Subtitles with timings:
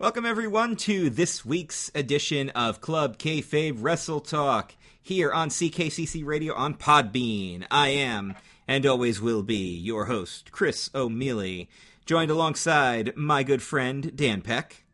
[0.00, 6.54] Welcome everyone to this week's edition of Club Kayfabe Wrestle Talk here on CKCC Radio
[6.54, 7.66] on Podbean.
[7.70, 8.34] I am
[8.66, 11.68] and always will be your host Chris O'Mealy,
[12.06, 14.84] joined alongside my good friend Dan Peck.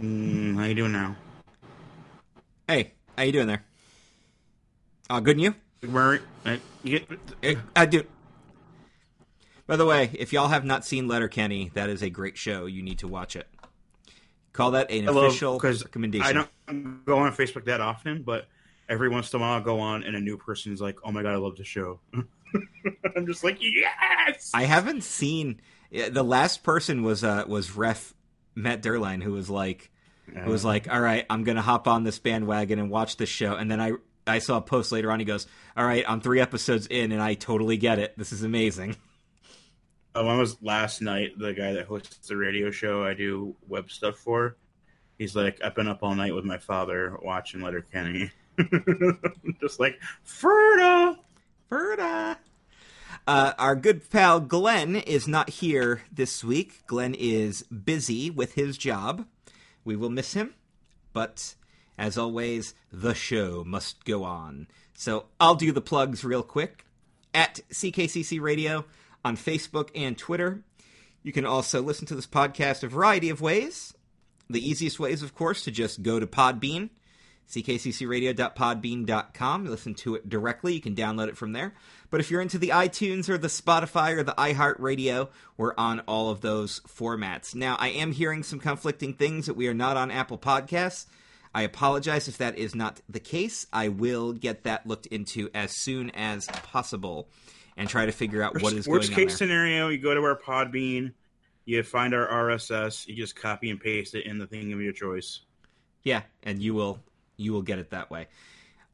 [0.00, 1.14] Mm, how you doing now?
[2.66, 3.62] Hey, how you doing there?
[5.10, 5.54] Oh, good and you?
[5.90, 8.04] Where, uh, you get, Eh, I do.
[9.66, 12.66] By the way, if y'all have not seen Letterkenny, that is a great show.
[12.66, 13.48] You need to watch it.
[14.56, 16.26] Call that an I love- official recommendation.
[16.26, 18.46] I don't go on Facebook that often, but
[18.88, 21.12] every once in a while I'll go on and a new person is like, "Oh
[21.12, 22.00] my god, I love the show."
[23.16, 24.50] I'm just like, yes.
[24.54, 25.60] I haven't seen
[25.90, 28.14] the last person was uh was ref
[28.54, 29.90] Matt Derline who was like
[30.44, 33.28] who was like, "All right, I'm going to hop on this bandwagon and watch this
[33.28, 33.92] show." And then I
[34.26, 35.46] I saw a post later on he goes,
[35.76, 38.16] "All right, I'm 3 episodes in and I totally get it.
[38.16, 38.96] This is amazing."
[40.16, 41.38] Uh, one was last night.
[41.38, 44.56] The guy that hosts the radio show I do web stuff for.
[45.18, 48.30] He's like, I've been up all night with my father watching Letterkenny.
[49.60, 51.18] just like Ferda.
[51.70, 52.36] Ferda.
[53.26, 56.86] Uh, our good pal Glenn is not here this week.
[56.86, 59.26] Glenn is busy with his job.
[59.84, 60.54] We will miss him,
[61.12, 61.56] but
[61.98, 64.66] as always, the show must go on.
[64.94, 66.86] So I'll do the plugs real quick.
[67.34, 68.86] At CKCC Radio
[69.26, 70.62] on Facebook and Twitter.
[71.24, 73.92] You can also listen to this podcast a variety of ways.
[74.48, 76.90] The easiest way is, of course, to just go to Podbean,
[77.50, 79.66] ckccradio.podbean.com.
[79.66, 80.74] Listen to it directly.
[80.74, 81.74] You can download it from there.
[82.10, 86.30] But if you're into the iTunes or the Spotify or the iHeartRadio, we're on all
[86.30, 87.56] of those formats.
[87.56, 91.06] Now, I am hearing some conflicting things that we are not on Apple Podcasts.
[91.52, 93.66] I apologize if that is not the case.
[93.72, 97.28] I will get that looked into as soon as possible
[97.76, 101.12] and try to figure out what is Worst case scenario, you go to our Podbean,
[101.64, 104.92] you find our RSS, you just copy and paste it in the thing of your
[104.92, 105.40] choice.
[106.02, 107.00] Yeah, and you will
[107.36, 108.28] you will get it that way.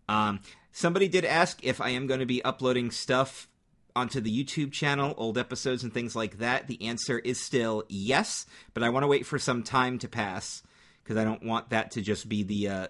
[0.08, 0.41] Um,
[0.73, 3.48] somebody did ask if I am going to be uploading stuff
[3.95, 6.67] onto the YouTube channel, old episodes and things like that.
[6.67, 10.62] The answer is still yes, but I want to wait for some time to pass
[11.02, 12.86] because I don't want that to just be the uh,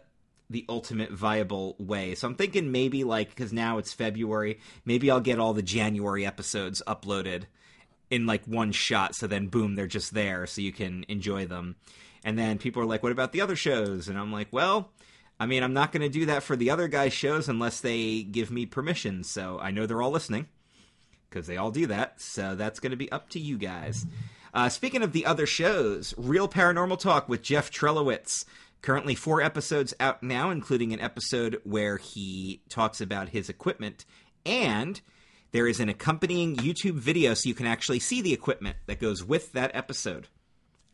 [0.52, 2.14] the ultimate viable way.
[2.14, 6.24] So I'm thinking maybe like because now it's February, maybe I'll get all the January
[6.24, 7.44] episodes uploaded
[8.10, 9.14] in like one shot.
[9.14, 11.76] So then, boom, they're just there, so you can enjoy them.
[12.24, 14.90] And then people are like, "What about the other shows?" And I'm like, "Well."
[15.40, 18.22] I mean, I'm not going to do that for the other guys' shows unless they
[18.22, 19.24] give me permission.
[19.24, 20.46] So I know they're all listening
[21.28, 22.20] because they all do that.
[22.20, 24.06] So that's going to be up to you guys.
[24.54, 28.44] Uh, speaking of the other shows, Real Paranormal Talk with Jeff Trelowitz.
[28.82, 34.04] Currently, four episodes out now, including an episode where he talks about his equipment.
[34.44, 35.00] And
[35.52, 39.24] there is an accompanying YouTube video so you can actually see the equipment that goes
[39.24, 40.26] with that episode.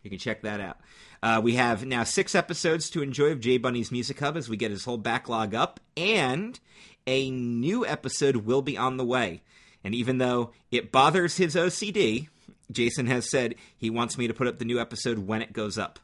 [0.02, 0.78] You can check that out.
[1.22, 4.58] Uh, we have now six episodes to enjoy of Jay Bunny's Music Hub as we
[4.58, 6.60] get his whole backlog up, and
[7.06, 9.42] a new episode will be on the way.
[9.82, 12.28] And even though it bothers his OCD,
[12.70, 15.78] Jason has said he wants me to put up the new episode when it goes
[15.78, 15.98] up.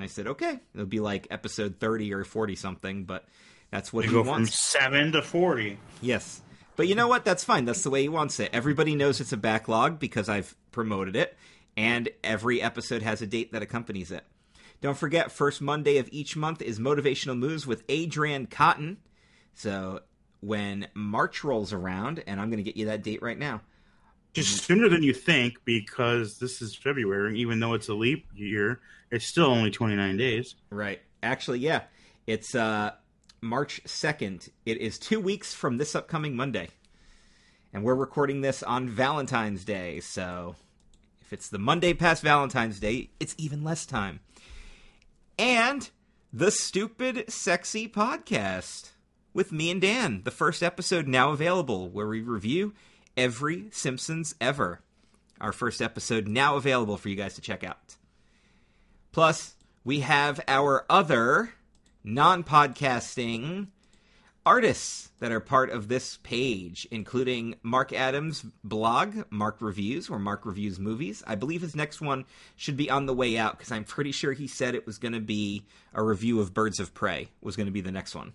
[0.00, 3.26] And I said, okay, it'll be like episode 30 or 40 something, but
[3.70, 4.58] that's what You he go from wants.
[4.58, 5.78] seven to forty.
[6.00, 6.40] Yes.
[6.76, 7.26] But you know what?
[7.26, 7.66] That's fine.
[7.66, 8.48] That's the way he wants it.
[8.54, 11.36] Everybody knows it's a backlog because I've promoted it,
[11.76, 14.24] and every episode has a date that accompanies it.
[14.80, 18.96] Don't forget, first Monday of each month is Motivational Moves with Adrian Cotton.
[19.54, 20.00] So
[20.40, 23.60] when March rolls around, and I'm going to get you that date right now.
[24.32, 27.38] Just sooner than you think because this is February.
[27.38, 28.80] Even though it's a leap year,
[29.10, 30.54] it's still only twenty nine days.
[30.70, 31.00] Right.
[31.22, 31.82] Actually, yeah.
[32.26, 32.92] It's uh,
[33.40, 34.50] March 2nd.
[34.64, 36.68] It is two weeks from this upcoming Monday.
[37.72, 40.00] And we're recording this on Valentine's Day.
[40.00, 40.56] So
[41.20, 44.20] if it's the Monday past Valentine's Day, it's even less time.
[45.38, 45.88] And
[46.32, 48.90] the Stupid Sexy Podcast
[49.32, 50.22] with me and Dan.
[50.24, 52.74] The first episode now available where we review
[53.20, 54.80] every Simpsons ever.
[55.42, 57.96] Our first episode now available for you guys to check out.
[59.12, 61.52] Plus, we have our other
[62.02, 63.66] non podcasting
[64.46, 70.46] artists that are part of this page, including Mark Adams' blog, Mark Reviews, where Mark
[70.46, 71.22] reviews movies.
[71.26, 72.24] I believe his next one
[72.56, 75.12] should be on the way out because I'm pretty sure he said it was going
[75.12, 78.32] to be a review of Birds of Prey, was going to be the next one.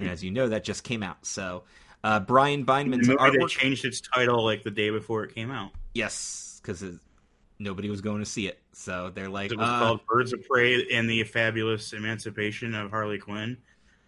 [0.00, 1.24] And as you know, that just came out.
[1.26, 1.62] So,
[2.04, 3.48] uh, Brian The Beinman's movie that artwork.
[3.48, 5.72] changed its title like the day before it came out.
[5.94, 6.84] Yes, because
[7.58, 8.60] nobody was going to see it.
[8.72, 12.90] So they're like, It was uh, called Birds of Prey and the Fabulous Emancipation of
[12.90, 13.56] Harley Quinn.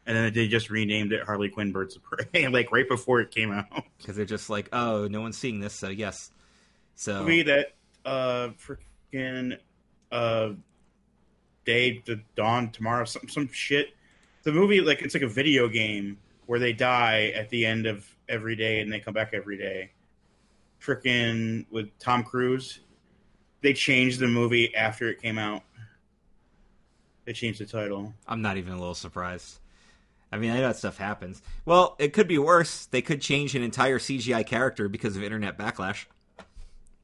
[0.07, 3.31] And then they just renamed it Harley Quinn Birds of Prey, like right before it
[3.31, 3.67] came out.
[3.99, 6.31] because they're just like, oh, no one's seeing this, so yes.
[6.95, 8.51] So movie that uh
[9.13, 9.59] freaking
[10.13, 10.51] uh,
[11.65, 13.95] day, the dawn, tomorrow, some some shit.
[14.43, 16.19] The movie, like it's like a video game
[16.51, 19.93] where they die at the end of every day and they come back every day.
[20.85, 22.81] Frickin' with Tom Cruise,
[23.61, 25.63] they changed the movie after it came out.
[27.25, 28.15] They changed the title.
[28.27, 29.61] I'm not even a little surprised.
[30.33, 31.41] I mean, I know that stuff happens.
[31.67, 32.87] Well, it could be worse.
[32.87, 36.07] They could change an entire CGI character because of internet backlash.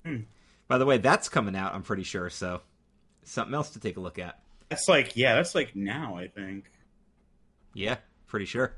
[0.04, 0.22] Hmm.
[0.66, 2.62] By the way, that's coming out, I'm pretty sure, so
[3.22, 4.40] something else to take a look at.
[4.70, 6.68] That's like, yeah, that's like now, I think.
[7.74, 8.74] Yeah, pretty sure.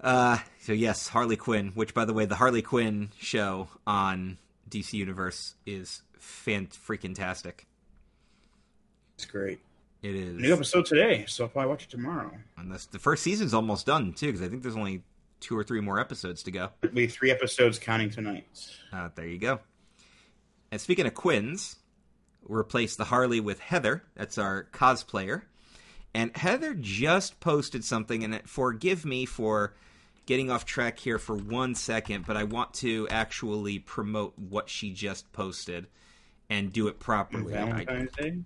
[0.00, 4.38] Uh, so yes, Harley Quinn, which by the way, the Harley Quinn show on
[4.68, 7.66] DC Universe is fan freaking tastic.
[9.16, 9.60] It's great.
[10.02, 10.40] It is.
[10.40, 12.30] New episode today, so I'll probably watch it tomorrow.
[12.56, 15.02] And this, the first season's almost done too, because I think there's only
[15.40, 16.70] two or three more episodes to go.
[16.82, 18.46] It'll be three episodes counting tonight.
[18.92, 19.60] Uh, there you go.
[20.70, 21.76] And speaking of Quinns,
[22.46, 24.04] we replaced the Harley with Heather.
[24.14, 25.42] That's our cosplayer.
[26.14, 29.74] And Heather just posted something, and it, forgive me for
[30.30, 34.92] getting off track here for one second, but I want to actually promote what she
[34.92, 35.88] just posted
[36.48, 37.56] and do it properly.
[37.56, 37.82] I,
[38.16, 38.38] Day.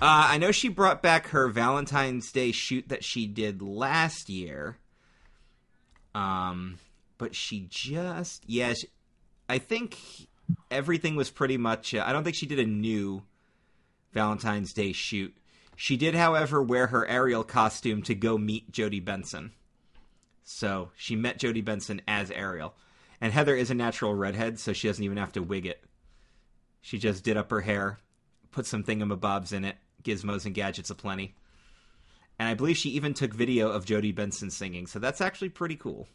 [0.00, 4.78] uh, I know she brought back her Valentine's Day shoot that she did last year.
[6.14, 6.78] Um,
[7.18, 8.86] but she just yeah, she,
[9.48, 9.98] I think
[10.70, 11.96] everything was pretty much.
[11.96, 13.24] Uh, I don't think she did a new
[14.12, 15.36] Valentine's Day shoot.
[15.74, 19.50] She did, however, wear her Ariel costume to go meet Jodi Benson.
[20.44, 22.74] So she met Jodi Benson as Ariel,
[23.20, 25.82] and Heather is a natural redhead, so she doesn't even have to wig it.
[26.82, 27.98] She just did up her hair,
[28.50, 31.34] put some thingamabobs in it, gizmos and gadgets aplenty.
[32.38, 35.76] And I believe she even took video of Jodi Benson singing, so that's actually pretty
[35.76, 36.08] cool.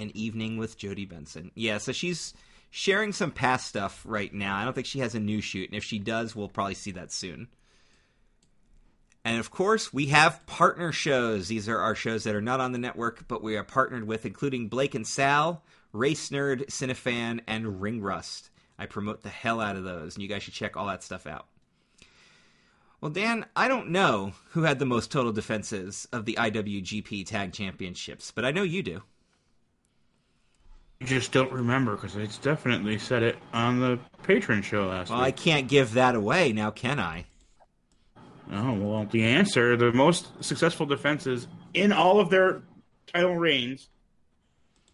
[0.00, 1.50] An evening with Jodi Benson.
[1.54, 2.32] Yeah, so she's
[2.70, 4.56] sharing some past stuff right now.
[4.56, 6.92] I don't think she has a new shoot, and if she does, we'll probably see
[6.92, 7.48] that soon.
[9.26, 11.48] And of course, we have partner shows.
[11.48, 14.24] These are our shows that are not on the network, but we are partnered with,
[14.24, 18.50] including Blake and Sal, Race Nerd, Cinefan, and Ring Rust.
[18.78, 21.26] I promote the hell out of those, and you guys should check all that stuff
[21.26, 21.46] out.
[23.00, 27.52] Well, Dan, I don't know who had the most total defenses of the IWGP Tag
[27.52, 29.02] Championships, but I know you do.
[31.00, 35.20] You just don't remember because it's definitely said it on the patron show last Well,
[35.20, 37.24] I can't give that away now, can I?
[38.52, 42.62] Oh well, the answer: the most successful defenses in all of their
[43.06, 43.88] title reigns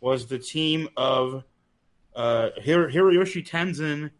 [0.01, 1.45] was the team of
[2.17, 4.11] uh, Hiro- Hiroyoshi Tenzan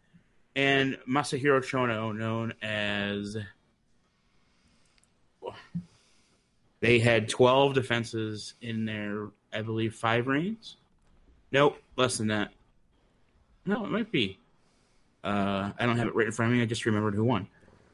[0.55, 3.37] and Masahiro Chono, known as.
[6.79, 10.75] They had twelve defenses in their, I believe, five reigns.
[11.51, 12.51] Nope, less than that.
[13.65, 14.37] No, it might be.
[15.23, 16.61] Uh, I don't have it right in front of me.
[16.61, 17.47] I just remembered who won.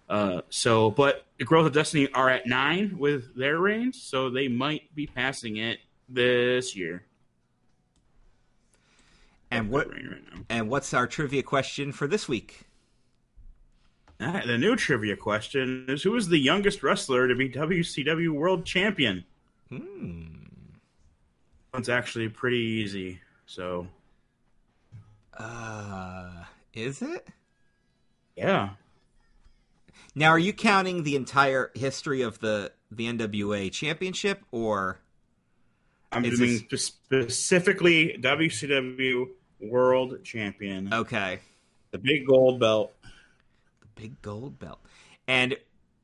[0.09, 4.47] Uh, so, but the Guerrillas of Destiny are at nine with their reigns, so they
[4.47, 5.79] might be passing it
[6.09, 7.03] this year.
[9.51, 10.41] And what right now.
[10.49, 12.61] and what's our trivia question for this week?
[14.19, 18.65] Ah, the new trivia question is: Who is the youngest wrestler to be WCW World
[18.65, 19.23] Champion?
[19.69, 20.23] Hmm.
[21.75, 23.21] It's actually pretty easy.
[23.45, 23.87] So,
[25.37, 27.27] Uh, is it?
[28.35, 28.69] yeah,
[30.15, 34.99] Now, are you counting the entire history of the the NWA Championship, or
[36.11, 39.27] I'm Is doing specifically WCW
[39.61, 41.39] World Champion, okay,
[41.91, 42.93] the big gold belt.
[43.81, 44.79] the big gold belt?
[45.27, 45.55] And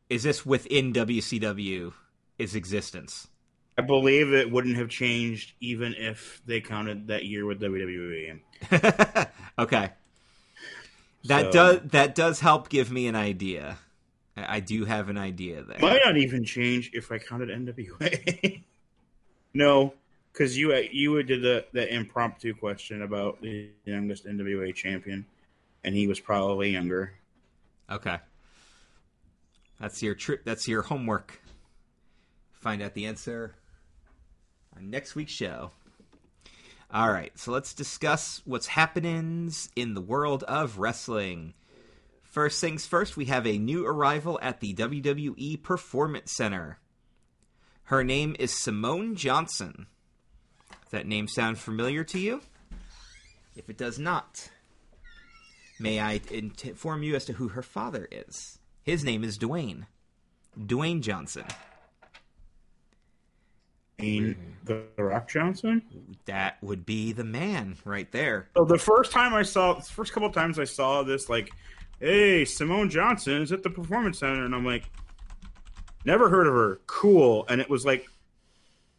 [0.10, 1.94] is this within WCW
[2.38, 3.28] its existence?
[3.78, 8.40] I believe it wouldn't have changed even if they counted that year with WWE.
[9.60, 9.90] okay,
[11.26, 13.80] that So- does that does help give me an idea.
[14.38, 15.80] I do have an idea there.
[15.80, 18.62] Might not even change if I counted NWA.
[19.54, 19.94] no,
[20.32, 25.26] because you uh, you did the the impromptu question about the youngest NWA champion,
[25.84, 27.14] and he was probably younger.
[27.90, 28.18] Okay.
[29.80, 30.44] That's your trip.
[30.44, 31.42] That's your homework.
[32.52, 33.56] Find out the answer
[34.76, 35.72] on next week's show.
[36.92, 41.54] All right, so let's discuss what's happenings in the world of wrestling.
[42.36, 46.80] First things first, we have a new arrival at the WWE Performance Center.
[47.84, 49.88] Her name is Simone Johnson.
[50.70, 52.42] Does that name sound familiar to you?
[53.56, 54.50] If it does not,
[55.80, 58.60] may I inform you as to who her father is?
[58.84, 59.86] His name is Dwayne.
[60.60, 61.46] Dwayne Johnson.
[63.98, 65.84] And the Rock Johnson.
[66.26, 68.50] That would be the man right there.
[68.58, 71.50] So the first time I saw, the first couple times I saw this like
[72.06, 74.84] "Hey, Simone Johnson is at the Performance Center," and I'm like,
[76.06, 76.80] "Never heard of her.
[76.86, 78.06] Cool." And it was like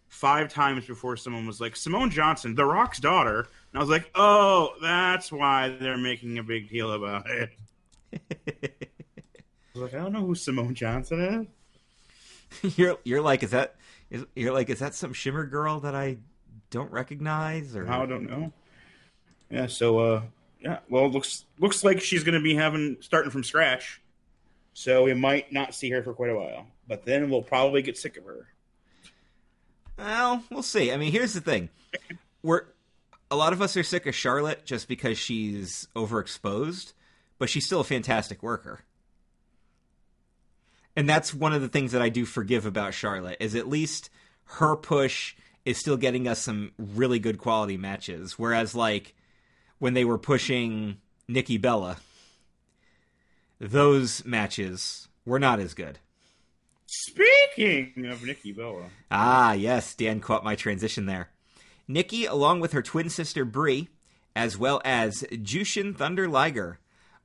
[0.09, 4.11] five times before someone was like, "Simone Johnson, The Rock's daughter," and I was like,
[4.17, 7.51] "Oh, that's why they're making a big deal about it."
[8.13, 11.49] I was like, "I don't know who Simone Johnson
[12.63, 13.77] is." you're you're like, is that
[14.11, 16.19] is you're like, is that some Shimmer girl that I
[16.71, 18.53] don't recognize or I don't know.
[19.49, 20.23] Yeah, so uh
[20.61, 24.01] yeah, well looks looks like she's gonna be having starting from scratch.
[24.75, 26.67] So we might not see her for quite a while.
[26.87, 28.49] But then we'll probably get sick of her.
[29.99, 30.93] Well, we'll see.
[30.93, 31.71] I mean, here's the thing.
[32.43, 32.65] We're
[33.31, 36.93] a lot of us are sick of Charlotte just because she's overexposed,
[37.39, 38.81] but she's still a fantastic worker.
[40.95, 44.11] And that's one of the things that I do forgive about Charlotte is at least
[44.45, 45.35] her push
[45.65, 48.39] is still getting us some really good quality matches.
[48.39, 49.15] Whereas like
[49.79, 51.99] when they were pushing Nikki Bella,
[53.59, 55.99] those matches were not as good.
[56.87, 58.91] Speaking of Nikki Bella.
[59.11, 61.31] Ah, yes, Dan caught my transition there.
[61.89, 63.89] Nikki, along with her twin sister Brie,
[64.35, 66.79] as well as Jushin Thunder Liger,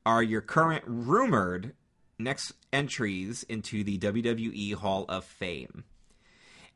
[0.06, 1.74] are your current rumored
[2.18, 5.84] next entries into the WWE Hall of Fame.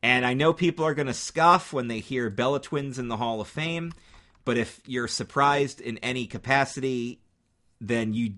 [0.04, 3.18] And I know people are going to scoff when they hear Bella Twins in the
[3.18, 3.94] Hall of Fame,
[4.46, 7.20] but if you're surprised in any capacity,
[7.82, 8.36] then you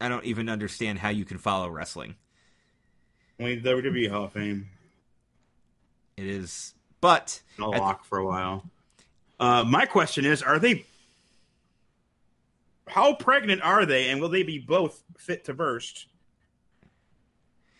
[0.00, 2.16] I don't even understand how you can follow wrestling.
[3.38, 4.68] Only WWE Hall of Fame.
[6.16, 8.64] It is, but a lock for a while.
[9.38, 10.84] Uh, my question is: Are they?
[12.86, 16.06] How pregnant are they, and will they be both fit to burst?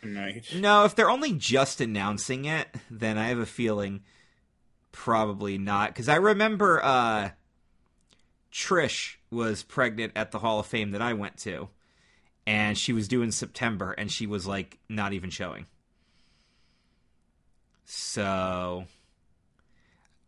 [0.02, 0.46] Night.
[0.56, 4.00] No, if they're only just announcing it, then I have a feeling
[4.92, 5.90] probably not.
[5.90, 7.30] Because I remember uh,
[8.52, 11.68] Trish was pregnant at the Hall of Fame that I went to,
[12.46, 15.66] and she was due in September, and she was like not even showing.
[17.84, 18.84] So,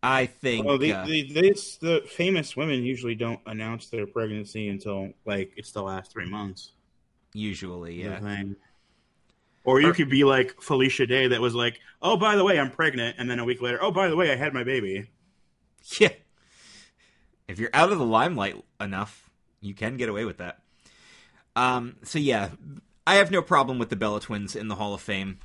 [0.03, 4.69] I think well, the, uh, the, this, the famous women usually don't announce their pregnancy
[4.69, 6.73] until like it's the last three months.
[7.35, 8.21] Usually, yeah.
[9.65, 12.71] Or you could be like Felicia Day, that was like, "Oh, by the way, I'm
[12.71, 15.09] pregnant," and then a week later, "Oh, by the way, I had my baby."
[15.99, 16.11] Yeah.
[17.53, 19.29] If you're out of the limelight enough,
[19.61, 20.61] you can get away with that.
[21.55, 22.49] Um, so yeah,
[23.07, 25.39] I have no problem with the Bella Twins in the Hall of Fame.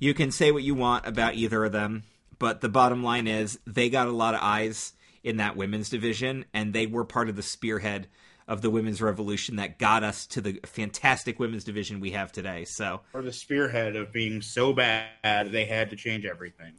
[0.00, 2.02] You can say what you want about either of them,
[2.40, 6.46] but the bottom line is they got a lot of eyes in that women's division,
[6.52, 8.08] and they were part of the spearhead
[8.48, 12.64] of the women's revolution that got us to the fantastic women's division we have today.
[12.64, 16.72] So, or the spearhead of being so bad they had to change everything.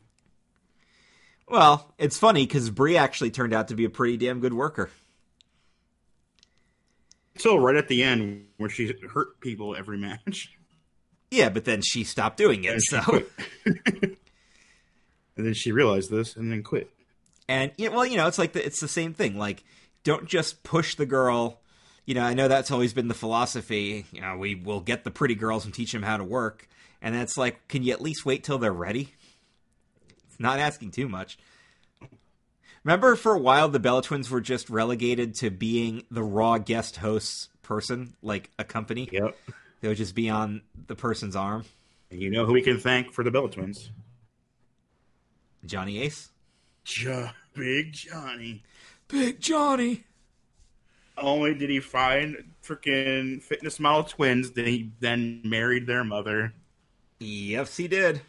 [1.52, 4.90] Well, it's funny because Brie actually turned out to be a pretty damn good worker.
[7.38, 10.58] So right at the end, where she hurt people every match.
[11.30, 12.74] Yeah, but then she stopped doing it.
[12.74, 13.24] And so,
[13.66, 14.18] and
[15.36, 16.90] then she realized this and then quit.
[17.48, 19.38] And yeah, well, you know, it's like the, it's the same thing.
[19.38, 19.64] Like,
[20.04, 21.62] don't just push the girl
[22.06, 24.06] you know, I know that's always been the philosophy.
[24.12, 26.68] You know, we will get the pretty girls and teach them how to work.
[27.02, 29.14] And that's like, can you at least wait till they're ready?
[30.42, 31.38] Not asking too much.
[32.84, 36.98] Remember, for a while, the Bella Twins were just relegated to being the raw guest
[36.98, 39.08] hosts person, like a company.
[39.12, 39.38] Yep.
[39.82, 41.66] They would just be on the person's arm.
[42.10, 43.92] And you know who we can thank for the Bella Twins?
[45.66, 46.32] Johnny Ace.
[46.84, 48.64] Jo- Big Johnny.
[49.08, 50.06] Big Johnny
[51.18, 56.54] only did he find freaking fitness model twins, then he then married their mother.
[57.20, 58.22] Yes, he did.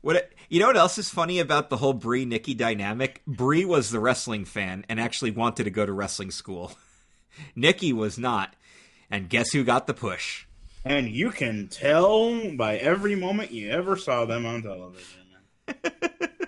[0.00, 0.66] What you know?
[0.66, 3.22] What else is funny about the whole Brie Nikki dynamic?
[3.26, 6.72] Brie was the wrestling fan and actually wanted to go to wrestling school.
[7.54, 8.54] Nikki was not,
[9.10, 10.46] and guess who got the push?
[10.84, 15.20] And you can tell by every moment you ever saw them on television.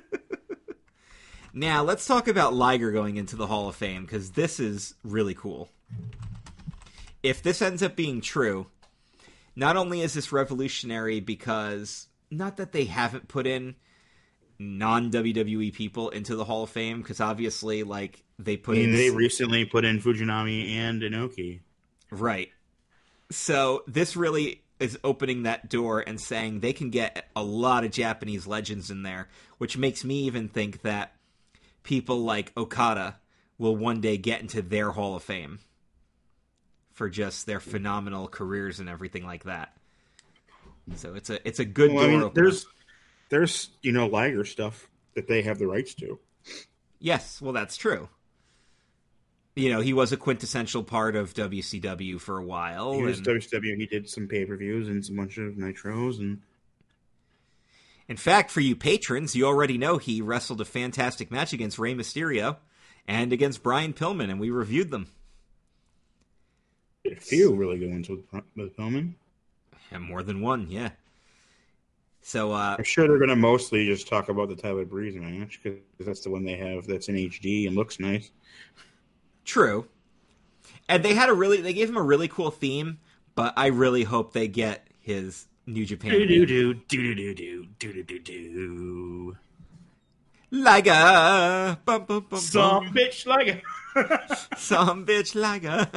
[1.55, 5.35] Now, let's talk about Liger going into the Hall of Fame because this is really
[5.35, 5.69] cool.
[7.23, 8.69] If this ends up being true,
[9.55, 13.77] not only is this revolutionary because not that they haven't put in
[14.59, 18.91] non WWE people into the Hall of Fame because obviously, like they put I mean,
[18.91, 21.61] in they recently put in Fujinami and Inoki,
[22.11, 22.51] right?
[23.31, 27.93] So this really is opening that door and saying they can get a lot of
[27.93, 31.15] Japanese legends in there, which makes me even think that
[31.83, 33.17] people like Okada
[33.59, 35.61] will one day get into their Hall of Fame
[36.93, 39.77] for just their phenomenal careers and everything like that.
[40.97, 42.19] So it's a it's a good well, door.
[42.19, 42.67] I mean, there's
[43.29, 46.19] there's you know Liger stuff that they have the rights to.
[46.99, 48.09] Yes, well that's true.
[49.55, 52.95] you know, he was a quintessential part of WCW for a while.
[52.95, 53.77] He was and- WCW.
[53.77, 56.41] He did some pay per views and some bunch of nitros, and
[58.09, 61.95] in fact, for you patrons, you already know he wrestled a fantastic match against Rey
[61.95, 62.57] Mysterio
[63.07, 65.07] and against Brian Pillman, and we reviewed them.
[67.07, 68.25] a few really good ones with
[68.57, 69.15] with Pillman.
[69.93, 70.91] And more than one, yeah.
[72.23, 75.61] So, uh, I'm sure they're going to mostly just talk about the Tyler Breeze match
[75.63, 78.31] because that's the one they have that's in HD and looks nice.
[79.45, 79.87] True.
[80.89, 82.99] And they had a really they gave him a really cool theme,
[83.35, 86.13] but I really hope they get his New Japan.
[86.13, 86.81] Do do theme.
[86.89, 89.37] do do do do do do do do.
[90.53, 92.95] Liger, bum, bum, bum, Some bum.
[92.95, 93.65] bitch like
[94.59, 95.89] some bitch Liger.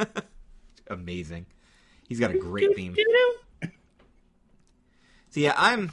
[0.88, 1.46] Amazing.
[2.08, 2.96] He's got a great theme.
[5.36, 5.92] So yeah, I'm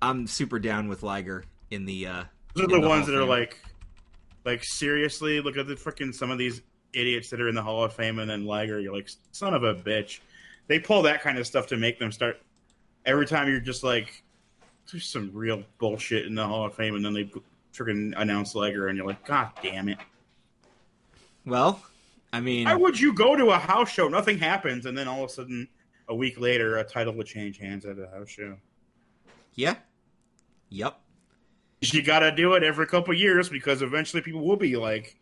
[0.00, 3.24] I'm super down with Liger in the uh Those are in the ones that are
[3.24, 3.58] like,
[4.44, 5.40] like seriously.
[5.40, 8.20] Look at the freaking some of these idiots that are in the Hall of Fame,
[8.20, 8.78] and then Liger.
[8.78, 10.20] You're like, son of a bitch.
[10.68, 12.40] They pull that kind of stuff to make them start.
[13.04, 14.22] Every time you're just like,
[14.92, 17.28] there's some real bullshit in the Hall of Fame, and then they
[17.72, 19.98] freaking announce Liger, and you're like, God damn it!
[21.44, 21.82] Well,
[22.32, 24.06] I mean Why would you go to a house show?
[24.06, 25.66] Nothing happens, and then all of a sudden,
[26.08, 28.56] a week later, a title would change hands at a house show.
[29.54, 29.76] yeah.
[30.70, 30.98] Yep.
[31.82, 35.18] You got to do it every couple years because eventually people will be like,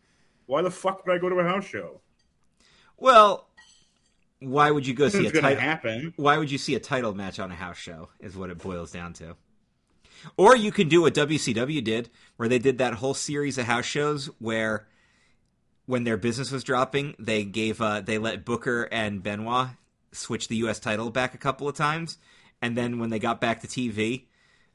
[0.47, 2.01] "Why the fuck would I go to a house show?"
[2.97, 3.49] Well,
[4.43, 6.15] why would you go see a It's to title happen.
[6.17, 8.91] why would you see a title match on a house show is what it boils
[8.91, 9.37] down to
[10.37, 13.85] or you can do what wcw did where they did that whole series of house
[13.85, 14.89] shows where
[15.87, 19.69] when their business was dropping they gave uh, they let booker and benoit
[20.13, 22.19] switch the us title back a couple of times.
[22.61, 24.27] And then when they got back to tv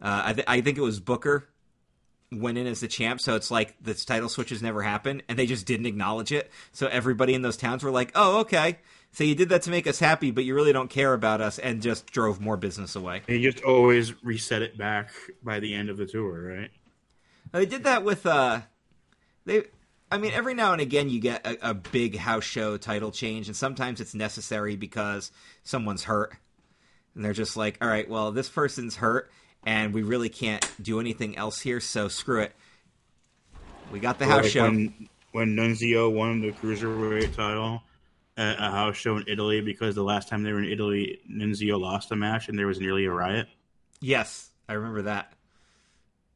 [0.02, 1.48] uh, I, th- I think it was booker
[2.32, 3.22] went in as the champ.
[3.22, 6.52] So it's like the title switches never happened and they just didn't acknowledge it.
[6.74, 8.80] So everybody in those towns were like oh okay.
[9.12, 11.58] So you did that to make us happy but you really don't care about us
[11.58, 13.22] and just drove more business away.
[13.26, 15.10] They just always reset it back
[15.42, 16.72] by the end of the tour, right?
[17.54, 18.62] they did that with uh
[19.46, 19.64] they
[20.12, 23.48] i mean every now and again you get a, a big house show title change
[23.48, 25.32] and sometimes it's necessary because
[25.64, 26.34] someone's hurt.
[27.16, 29.32] And they're just like all right well this person's hurt
[29.66, 32.54] and we really can't do anything else here so screw it.
[33.92, 34.64] We got the house Like show.
[34.64, 37.82] when when Nunzio won the cruiserweight title
[38.38, 41.80] at a house show in Italy because the last time they were in Italy, Nunzio
[41.80, 43.48] lost a match and there was nearly a riot.
[44.00, 45.34] yes i remember that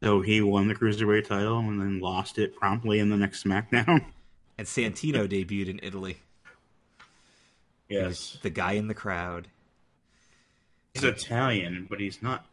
[0.02, 4.06] So he won the cruiserweight title and then lost it promptly in the next SmackDown.
[4.58, 6.18] and santino debuted in italy
[7.90, 9.50] Yes, the guy in the crowd
[10.94, 12.46] he's Italian, but he's not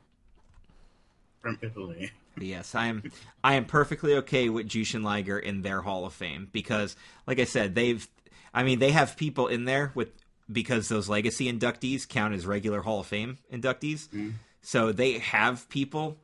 [1.43, 2.11] from Italy.
[2.39, 3.11] Yes, I am.
[3.43, 7.45] I am perfectly okay with Jushin Liger in their Hall of Fame because, like I
[7.45, 8.07] said, they've.
[8.55, 10.09] I mean, they have people in there with
[10.51, 14.09] because those legacy inductees count as regular Hall of Fame inductees.
[14.09, 14.31] Mm-hmm.
[14.63, 16.17] So they have people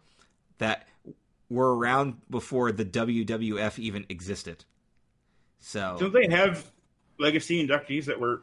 [0.58, 0.86] that
[1.50, 4.64] were around before the WWF even existed.
[5.60, 6.70] So Don't they have
[7.18, 8.42] legacy inductees that were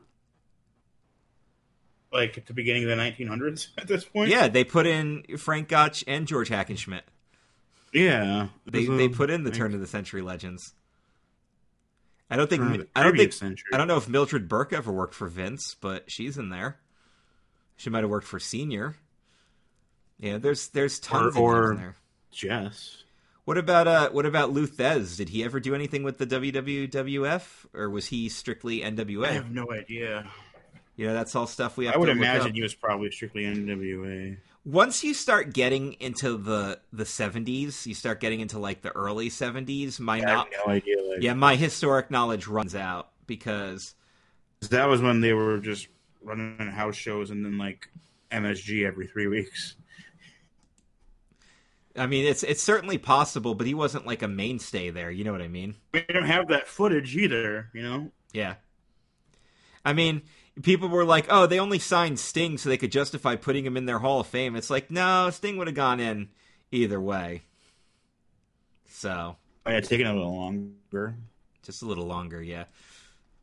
[2.12, 4.30] like at the beginning of the 1900s at this point?
[4.30, 7.02] yeah, they put in Frank Gotch and George Hackenschmidt.
[7.94, 8.48] yeah.
[8.66, 10.74] They they put in the turn of the century legends.
[12.30, 13.70] I don't think turn of the I don't think century.
[13.74, 16.80] I don't know if Mildred Burke ever worked for Vince, but she's in there.
[17.76, 18.96] She might have worked for Senior.
[20.20, 21.96] Yeah, there's there's tons Or- or-
[22.32, 23.04] Jess.
[23.46, 25.18] What about uh what about Lou Thesz?
[25.18, 29.28] Did he ever do anything with the WWF or was he strictly NWA?
[29.28, 30.30] I have no idea.
[30.96, 34.38] You know, that's all stuff we have I would imagine he was probably strictly NWA.
[34.64, 39.30] Once you start getting into the the 70s, you start getting into like the early
[39.30, 41.02] 70s, my I no- have no idea.
[41.02, 43.96] Like, yeah, my historic knowledge runs out because
[44.70, 45.88] that was when they were just
[46.22, 47.90] running house shows and then like
[48.32, 49.76] MSG every three weeks.
[51.98, 55.12] I mean, it's it's certainly possible, but he wasn't like a mainstay there.
[55.12, 55.76] You know what I mean?
[55.94, 58.12] We don't have that footage either, you know.
[58.34, 58.56] Yeah.
[59.84, 60.22] I mean,
[60.62, 63.86] people were like, "Oh, they only signed Sting so they could justify putting him in
[63.86, 66.30] their Hall of Fame." It's like, no, Sting would have gone in
[66.72, 67.44] either way.
[68.88, 71.16] So, oh, I had taken a little longer.
[71.64, 72.66] just a little longer, yeah.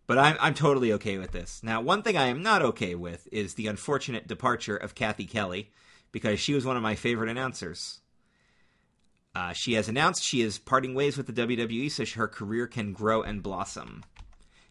[0.06, 1.61] But I'm I'm totally okay with this.
[1.62, 5.70] Now, one thing I am not okay with is the unfortunate departure of Cathy Kelley
[6.12, 8.00] because she was one of my favorite announcers.
[9.38, 12.92] Uh, she has announced she is parting ways with the WWE so her career can
[12.92, 14.03] grow and blossom.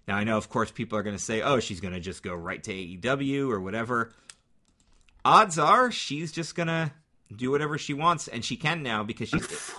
[0.10, 2.22] Now, I know, of course, people are going to say, oh, she's going to just
[2.22, 4.12] go right to AEW or whatever.
[5.24, 6.92] Odds are she's just going to
[7.34, 9.74] do whatever she wants, and she can now because she's.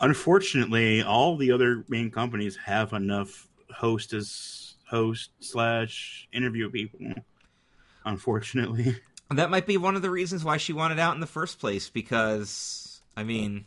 [0.00, 7.00] Unfortunately, all the other main companies have enough host as host slash interview people.
[8.06, 8.96] Unfortunately,
[9.30, 11.90] that might be one of the reasons why she wanted out in the first place.
[11.90, 13.66] Because I mean,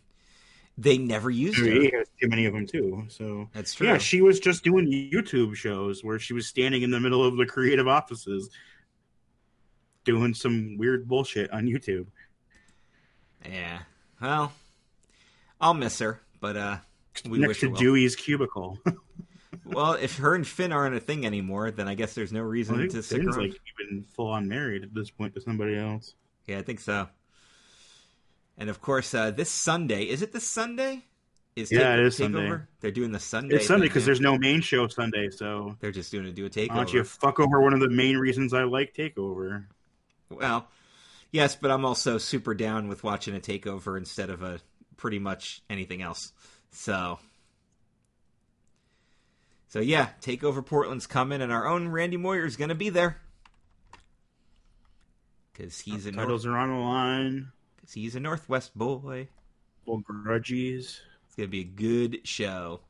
[0.79, 1.65] they never used her.
[1.65, 3.03] too many of them too.
[3.09, 3.87] So That's true.
[3.87, 7.35] yeah, she was just doing YouTube shows where she was standing in the middle of
[7.35, 8.49] the creative offices,
[10.05, 12.07] doing some weird bullshit on YouTube.
[13.45, 13.79] Yeah.
[14.21, 14.53] Well,
[15.59, 16.77] I'll miss her, but uh,
[17.27, 17.73] we next wish to.
[17.75, 18.79] Dewey's cubicle.
[19.65, 22.77] Well, if her and Finn aren't a thing anymore, then I guess there's no reason
[22.77, 23.49] think to stick Finn's around.
[23.49, 26.15] like even full on married at this point to somebody else.
[26.47, 27.07] Yeah, I think so.
[28.59, 31.03] And of course, uh, this Sunday is it this Sunday?
[31.55, 32.19] Is Yeah, Take- it is Takeover?
[32.19, 32.63] Sunday.
[32.81, 33.55] They're doing the Sunday.
[33.55, 36.45] It's Sunday because there's no main show Sunday, so they're just doing a do a
[36.45, 36.75] why takeover.
[36.75, 39.65] don't you fuck over one of the main reasons I like Takeover?
[40.29, 40.67] Well,
[41.31, 44.59] yes, but I'm also super down with watching a takeover instead of a
[44.95, 46.33] pretty much anything else.
[46.71, 47.17] So,
[49.69, 53.17] so yeah, takeover Portland's coming, and our own Randy Moyer is going to be there
[55.53, 57.51] because he's a North, Titles are on the line.
[57.89, 59.27] Cause he's a Northwest boy.
[59.85, 60.99] Full grudgies.
[61.25, 62.81] It's going to be a good show.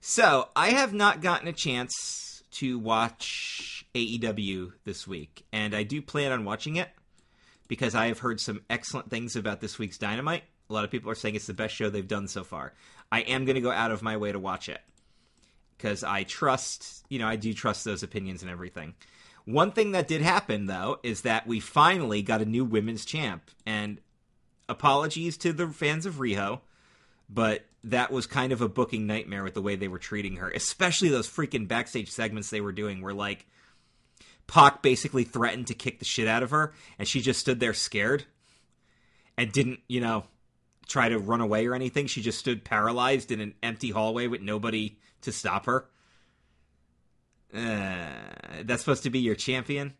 [0.00, 6.02] So, I have not gotten a chance to watch AEW this week, and I do
[6.02, 6.90] plan on watching it
[7.68, 10.42] because I have heard some excellent things about this week's Dynamite.
[10.68, 12.74] A lot of people are saying it's the best show they've done so far.
[13.10, 14.80] I am going to go out of my way to watch it
[15.78, 18.94] because I trust, you know, I do trust those opinions and everything.
[19.44, 23.50] One thing that did happen, though, is that we finally got a new women's champ,
[23.66, 23.98] and
[24.68, 26.60] apologies to the fans of Riho,
[27.28, 30.50] but that was kind of a booking nightmare with the way they were treating her,
[30.50, 33.46] especially those freaking backstage segments they were doing where like
[34.46, 37.74] Pac basically threatened to kick the shit out of her and she just stood there
[37.74, 38.24] scared
[39.36, 40.24] and didn't, you know,
[40.86, 42.06] try to run away or anything.
[42.06, 45.86] She just stood paralyzed in an empty hallway with nobody to stop her.
[47.54, 49.94] Uh, that's supposed to be your champion.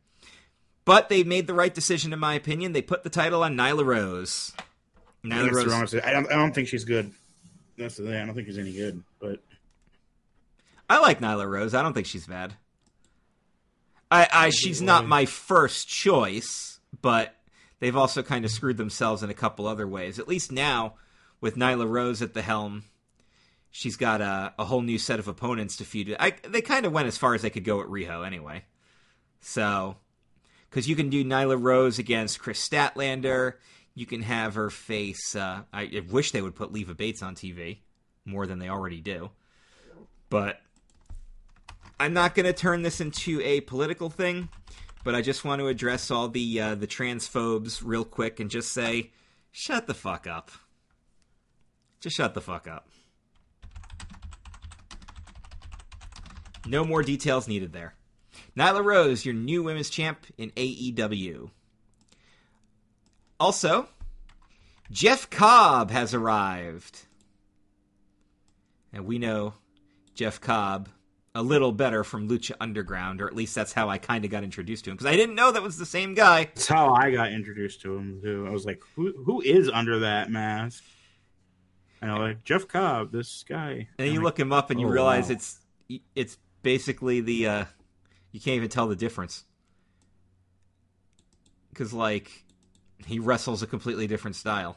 [0.85, 2.73] But they made the right decision, in my opinion.
[2.73, 4.53] They put the title on Nyla Rose.
[5.25, 5.67] I, Nyla think Rose.
[5.67, 6.05] wrong decision.
[6.09, 6.27] I don't.
[6.27, 7.13] I don't think she's good.
[7.79, 8.15] That's the thing.
[8.15, 9.03] I don't think she's any good.
[9.21, 9.43] But
[10.89, 11.75] I like Nyla Rose.
[11.75, 12.55] I don't think she's bad.
[14.11, 17.35] I, I she's not my first choice, but
[17.81, 20.19] they've also kind of screwed themselves in a couple other ways.
[20.19, 20.95] At least now,
[21.41, 22.85] with Nyla Rose at the helm,
[23.73, 26.15] she's got a, a whole new set of opponents to feud.
[26.21, 28.65] I, they kind of went as far as they could go at Riho, anyway.
[29.41, 29.97] So,
[30.71, 33.55] because you can do Nyla Rose against Kris Statlander,
[33.95, 35.35] you can have her face.
[35.35, 37.79] Uh, I, I wish they would put Leva Bates on TV
[38.25, 39.31] more than they already do,
[40.31, 40.61] but
[41.99, 44.49] I'm not going to turn this into a political thing,
[45.03, 48.71] but I just want to address all the uh, the transphobes real quick and just
[48.71, 49.11] say,
[49.51, 50.51] shut the fuck up.
[52.01, 52.89] Just shut the fuck up.
[56.67, 57.95] No more details needed there.
[58.57, 61.51] Nyla Rose, your new women's champ in AEW.
[63.39, 63.89] Also,
[64.91, 67.07] Jeff Cobb has arrived.
[68.93, 69.55] And we know
[70.15, 70.89] Jeff Cobb
[71.35, 74.45] a little better from Lucha Underground, or at least that's how I kind of got
[74.45, 76.45] introduced to him because I didn't know that was the same guy.
[76.45, 78.47] that's how I got introduced to him too.
[78.47, 80.85] I was like, who who is under that mask?
[82.03, 83.89] And I'm like Jeff Cobb, this guy.
[83.99, 85.37] And I'm you like, look him up and you oh, realize wow.
[85.37, 85.59] it's
[86.15, 87.65] it's basically the uh,
[88.31, 89.45] you can't even tell the difference
[91.71, 92.31] because like
[93.07, 94.77] he wrestles a completely different style.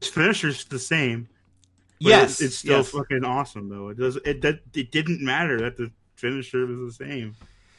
[0.00, 1.28] his finisher's the same.
[1.98, 2.90] yes, it- it's still yes.
[2.90, 3.88] fucking awesome though.
[3.88, 7.36] It does it that it didn't matter that the finisher was the same.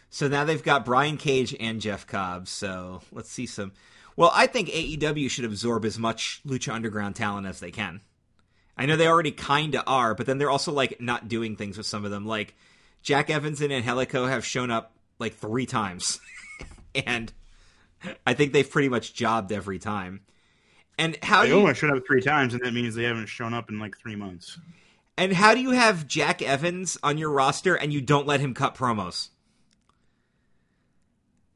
[0.09, 2.47] So now they've got Brian Cage and Jeff Cobb.
[2.47, 3.71] So let's see some.
[4.15, 8.01] Well, I think AEW should absorb as much Lucha Underground talent as they can.
[8.77, 11.77] I know they already kind of are, but then they're also like not doing things
[11.77, 12.25] with some of them.
[12.25, 12.55] Like
[13.01, 16.19] Jack Evans and Angelico have shown up like three times,
[16.95, 17.31] and
[18.25, 20.21] I think they've pretty much jobbed every time.
[20.97, 23.25] And how They do you, only showed up three times, and that means they haven't
[23.27, 24.59] shown up in like three months.
[25.17, 28.53] and how do you have Jack Evans on your roster and you don't let him
[28.53, 29.29] cut promos?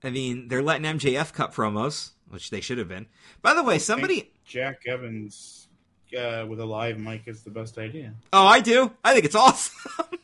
[0.03, 3.07] I mean, they're letting MJF cut promos, which they should have been.
[3.41, 4.31] By the way, somebody.
[4.45, 5.66] Jack Evans
[6.13, 8.13] uh, with a live mic is the best idea.
[8.31, 8.91] Oh, I do.
[9.03, 9.91] I think it's awesome.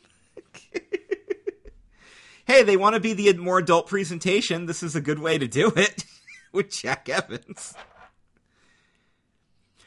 [2.46, 4.66] hey, they want to be the more adult presentation.
[4.66, 6.04] This is a good way to do it
[6.52, 7.74] with Jack Evans.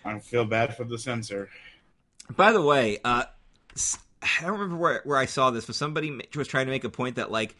[0.03, 1.49] I feel bad for the censor.
[2.35, 3.25] By the way, uh,
[4.21, 6.89] I don't remember where, where I saw this, but somebody was trying to make a
[6.89, 7.55] point that, like,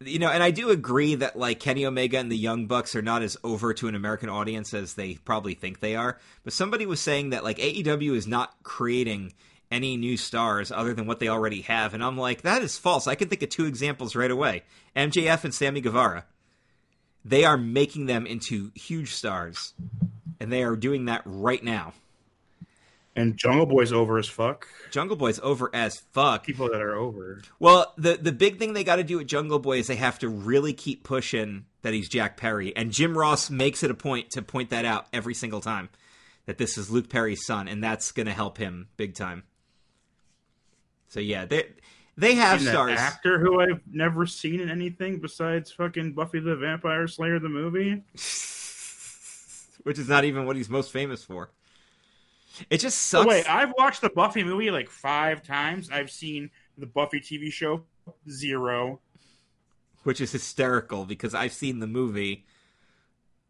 [0.00, 3.02] you know, and I do agree that, like, Kenny Omega and the Young Bucks are
[3.02, 6.18] not as over to an American audience as they probably think they are.
[6.44, 9.32] But somebody was saying that, like, AEW is not creating
[9.70, 11.94] any new stars other than what they already have.
[11.94, 13.06] And I'm like, that is false.
[13.06, 14.62] I can think of two examples right away
[14.94, 16.24] MJF and Sammy Guevara.
[17.24, 19.74] They are making them into huge stars,
[20.38, 21.94] and they are doing that right now.
[23.16, 24.68] And Jungle Boy's over as fuck.
[24.90, 26.44] Jungle Boy's over as fuck.
[26.44, 27.40] People that are over.
[27.58, 30.18] Well, the the big thing they got to do with Jungle Boy is they have
[30.18, 34.30] to really keep pushing that he's Jack Perry, and Jim Ross makes it a point
[34.32, 35.88] to point that out every single time
[36.44, 39.44] that this is Luke Perry's son, and that's going to help him big time.
[41.08, 41.68] So yeah, they
[42.18, 42.98] they have And stars.
[42.98, 48.02] actor who I've never seen in anything besides fucking Buffy the Vampire Slayer the movie.
[49.84, 51.50] which is not even what he's most famous for.
[52.70, 53.26] It just sucks.
[53.26, 55.90] wait, I've watched the Buffy movie like five times.
[55.90, 57.84] I've seen the Buffy TV show
[58.28, 59.00] zero.
[60.04, 62.46] which is hysterical because I've seen the movie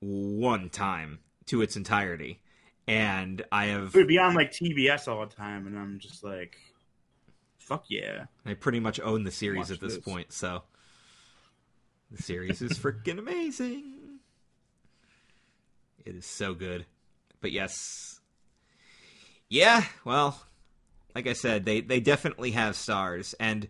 [0.01, 2.41] one time to its entirety,
[2.87, 6.25] and I have It would be on like TBS all the time, and I'm just
[6.25, 6.57] like,
[7.59, 8.25] fuck yeah.
[8.45, 10.05] I pretty much own the series Watch at this, this.
[10.05, 10.63] point, so
[12.11, 14.19] the series is freaking amazing.
[16.05, 16.87] It is so good.
[17.41, 18.16] But yes.
[19.49, 20.41] Yeah, well,
[21.15, 23.69] like I said, they they definitely have stars and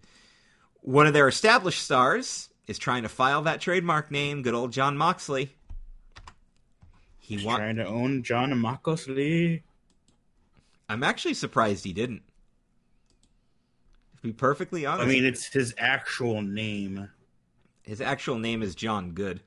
[0.80, 4.96] one of their established stars is trying to file that trademark name, good old Jon
[4.96, 5.56] Moxley.
[7.18, 9.64] He He's wa- trying to own Jon Moxley.
[10.88, 12.22] I'm actually surprised he didn't.
[14.16, 17.10] To be perfectly honest, I mean, it's his actual name.
[17.82, 19.40] his actual name is Jon Good.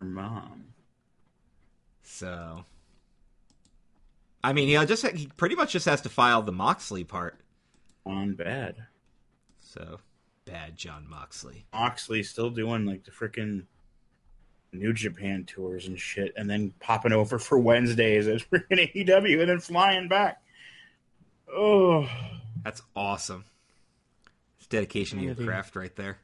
[0.00, 0.64] Her mom.
[2.02, 2.64] So,
[4.44, 7.40] I mean, he'll just he pretty much just has to file the Moxley part.
[8.04, 8.76] On bad.
[9.60, 10.00] So,
[10.44, 11.64] bad Jon Moxley.
[11.72, 13.64] Moxley still doing like the freaking
[14.72, 19.48] New Japan tours and shit, and then popping over for Wednesdays at freaking AEW and
[19.48, 20.42] then flying back.
[21.50, 22.06] Oh,
[22.62, 23.44] That's awesome.
[24.58, 25.46] It's dedication to your Really?
[25.46, 26.18] craft right there.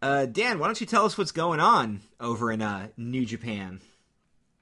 [0.00, 3.80] Uh, Dan, why don't you tell us what's going on over in uh, New Japan?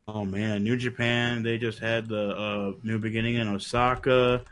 [0.09, 1.43] Oh man, New Japan.
[1.43, 4.43] They just had the uh, new beginning in Osaka.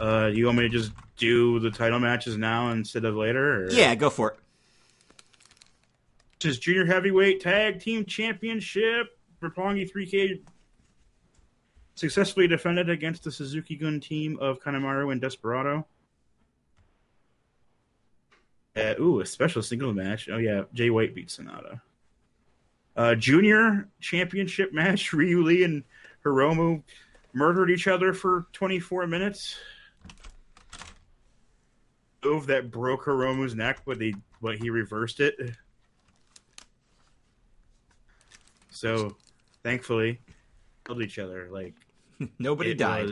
[0.00, 3.64] Uh, you want me to just do the title matches now instead of later?
[3.64, 3.70] Or?
[3.70, 4.38] Yeah, go for it.
[6.46, 9.18] Is Junior Heavyweight Tag Team Championship.
[9.42, 10.40] Roppongi 3K
[11.94, 15.86] successfully defended against the Suzuki Gun team of Kanemaru and Desperado.
[18.76, 20.28] Uh, ooh, a special single match.
[20.30, 20.62] Oh, yeah.
[20.72, 21.80] Jay White beat Sanada.
[22.98, 25.12] Uh, junior Championship match.
[25.12, 25.84] Ryu Lee and
[26.24, 26.82] Hiromu
[27.32, 29.56] murdered each other for 24 minutes.
[32.24, 35.36] Move that broke Hiromu's neck, but, they, but he reversed it.
[38.70, 39.16] So,
[39.62, 40.20] thankfully,
[40.84, 41.48] killed each other.
[41.52, 41.74] Like
[42.40, 43.10] Nobody died.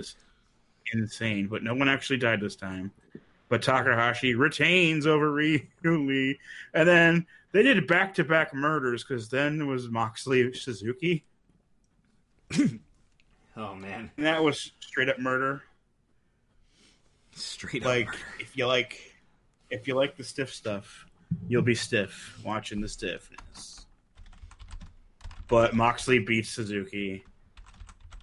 [0.92, 2.90] insane, but no one actually died this time.
[3.48, 6.38] But Takahashi retains over Ryu Lee,
[6.74, 11.24] and then they did back-to-back murders because then it was Moxley Suzuki,
[13.56, 15.62] Oh man, and that was straight up murder.
[17.32, 17.86] straight up.
[17.88, 19.14] Like if you like,
[19.70, 21.06] if you like the stiff stuff,
[21.48, 23.86] you'll be stiff watching the stiffness.
[25.48, 27.24] But Moxley beats Suzuki.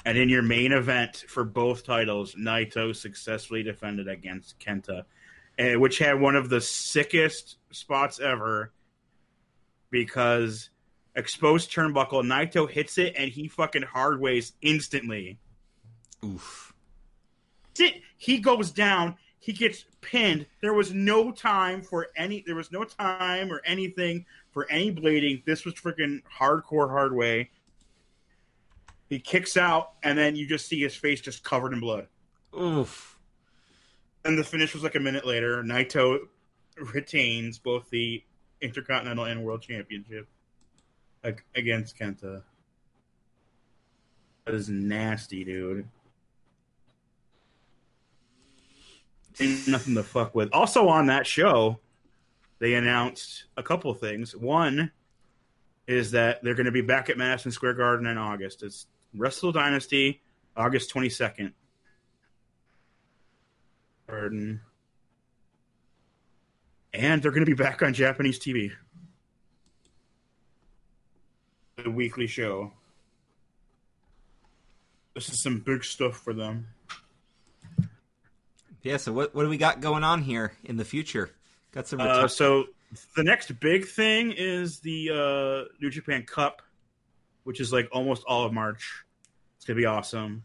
[0.06, 5.04] And in your main event for both titles, Naito successfully defended against Kenta,
[5.58, 8.72] eh, which had one of the sickest spots ever
[9.90, 10.70] because
[11.16, 15.40] exposed turnbuckle, Naito hits it and he fucking hardways instantly.
[16.24, 16.74] Oof.
[18.18, 19.16] He goes down.
[19.40, 20.46] He gets pinned.
[20.62, 22.44] There was no time for any.
[22.46, 25.44] There was no time or anything for any bleeding.
[25.46, 27.50] This was freaking hardcore hard way.
[29.14, 32.08] He kicks out, and then you just see his face just covered in blood.
[32.60, 33.20] Oof.
[34.26, 35.62] And the finish was like a minute later.
[35.62, 36.18] Naito
[36.78, 38.24] retains both the
[38.60, 40.28] Intercontinental and World Championship
[41.54, 42.42] against Kenta.
[44.46, 45.88] That is nasty, dude.
[49.40, 50.50] Ain't nothing to fuck with.
[50.54, 51.78] Also on that show,
[52.58, 54.36] they announced a couple things.
[54.36, 54.92] One
[55.86, 58.64] is that they're going to be back at Madison Square Garden in August.
[58.64, 60.22] It's Wrestle Dynasty,
[60.56, 61.54] August twenty second.
[64.08, 64.62] Garden.
[66.94, 68.72] And they're going to be back on Japanese TV.
[71.78, 72.72] The weekly show.
[75.16, 76.68] This is some big stuff for them.
[78.82, 78.98] Yeah.
[78.98, 81.32] So what what do we got going on here in the future?
[81.72, 82.02] Got some.
[82.02, 82.66] Uh, so
[83.16, 86.62] the next big thing is the uh, New Japan Cup,
[87.44, 89.04] which is like almost all of March.
[89.56, 90.44] It's gonna be awesome.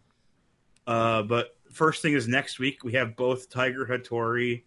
[0.87, 4.63] Uh, but first thing is next week we have both Tiger Hattori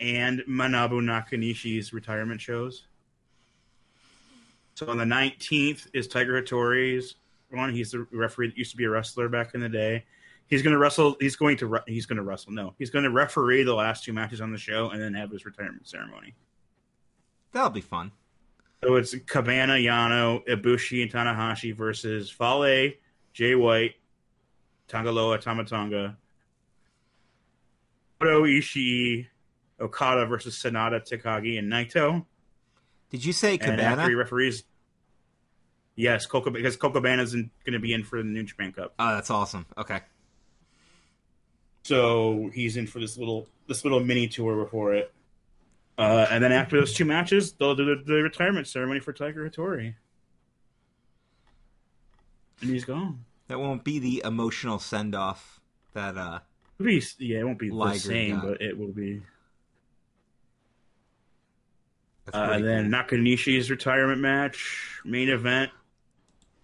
[0.00, 2.86] and Manabu Nakanishi's retirement shows.
[4.74, 7.14] So on the 19th is Tiger Hattori's
[7.50, 7.72] one.
[7.72, 10.04] He's the referee that used to be a wrestler back in the day.
[10.48, 11.16] He's going to wrestle.
[11.20, 11.80] He's going to.
[11.86, 12.52] He's going to wrestle.
[12.52, 15.30] No, he's going to referee the last two matches on the show and then have
[15.30, 16.34] his retirement ceremony.
[17.52, 18.12] That'll be fun.
[18.82, 22.92] So it's Cabana, Yano, Ibushi, and Tanahashi versus Fale,
[23.32, 23.94] Jay White,
[24.88, 26.16] Tangaloa, Tama Tonga,
[28.20, 29.26] Oto Ishii,
[29.80, 32.24] Okada versus Sanada, Takagi, and Naito.
[33.10, 34.06] Did you say Cabana?
[34.08, 34.64] he referees,
[35.94, 38.94] yes, Coco because Coco Cabana's going to be in for the New Japan Cup.
[38.98, 39.66] Oh, that's awesome.
[39.76, 40.00] Okay.
[41.84, 45.12] So he's in for this little this little mini tour before it.
[45.98, 49.48] Uh, and then after those two matches, they'll do the, the retirement ceremony for Tiger
[49.48, 49.94] Hattori.
[52.60, 53.24] And he's gone.
[53.48, 55.60] That won't be the emotional send off
[55.94, 56.40] that uh
[56.78, 58.44] It'll be, yeah, it won't be Liger the same, got.
[58.44, 59.22] but it will be.
[62.34, 63.18] Uh, and then cool.
[63.18, 65.70] Nakanishi's retirement match, main event.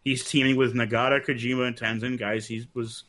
[0.04, 2.18] He's teaming with Nagata, Kojima, and Tenzan.
[2.18, 3.04] Guys, he was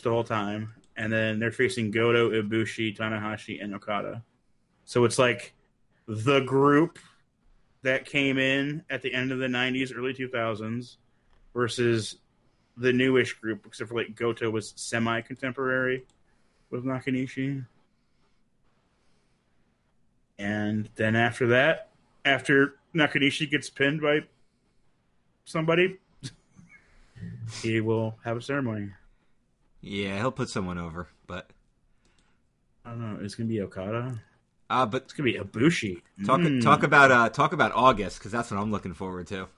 [0.00, 0.72] the whole time.
[0.98, 4.22] And then they're facing Goto, Ibushi, Tanahashi, and Okada.
[4.84, 5.54] So it's like
[6.06, 6.98] the group
[7.82, 10.96] that came in at the end of the 90s, early 2000s
[11.54, 12.16] versus
[12.76, 16.04] the newish group, except for like Goto was semi contemporary
[16.70, 17.64] with Nakanishi.
[20.38, 21.90] And then after that,
[22.24, 24.20] after Nakanishi gets pinned by
[25.44, 25.98] somebody,
[27.62, 28.90] he will have a ceremony.
[29.80, 31.50] Yeah, he'll put someone over, but
[32.84, 33.24] I don't know.
[33.24, 34.20] It's gonna be Okada.
[34.70, 36.02] uh but It's gonna be Ibushi.
[36.26, 36.62] talk Mm.
[36.62, 39.48] talk about uh talk about August cuz that's what I'm looking forward to.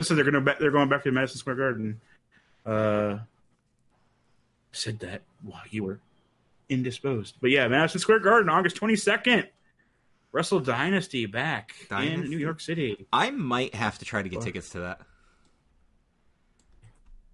[0.00, 2.00] So they're gonna ba- they're going back to Madison Square Garden.
[2.64, 3.18] Uh,
[4.72, 6.00] said that while you were
[6.68, 9.48] indisposed, but yeah, Madison Square Garden, August twenty second.
[10.34, 13.06] Wrestle Dynasty back in New York City.
[13.12, 15.02] I might have to try to get tickets to that.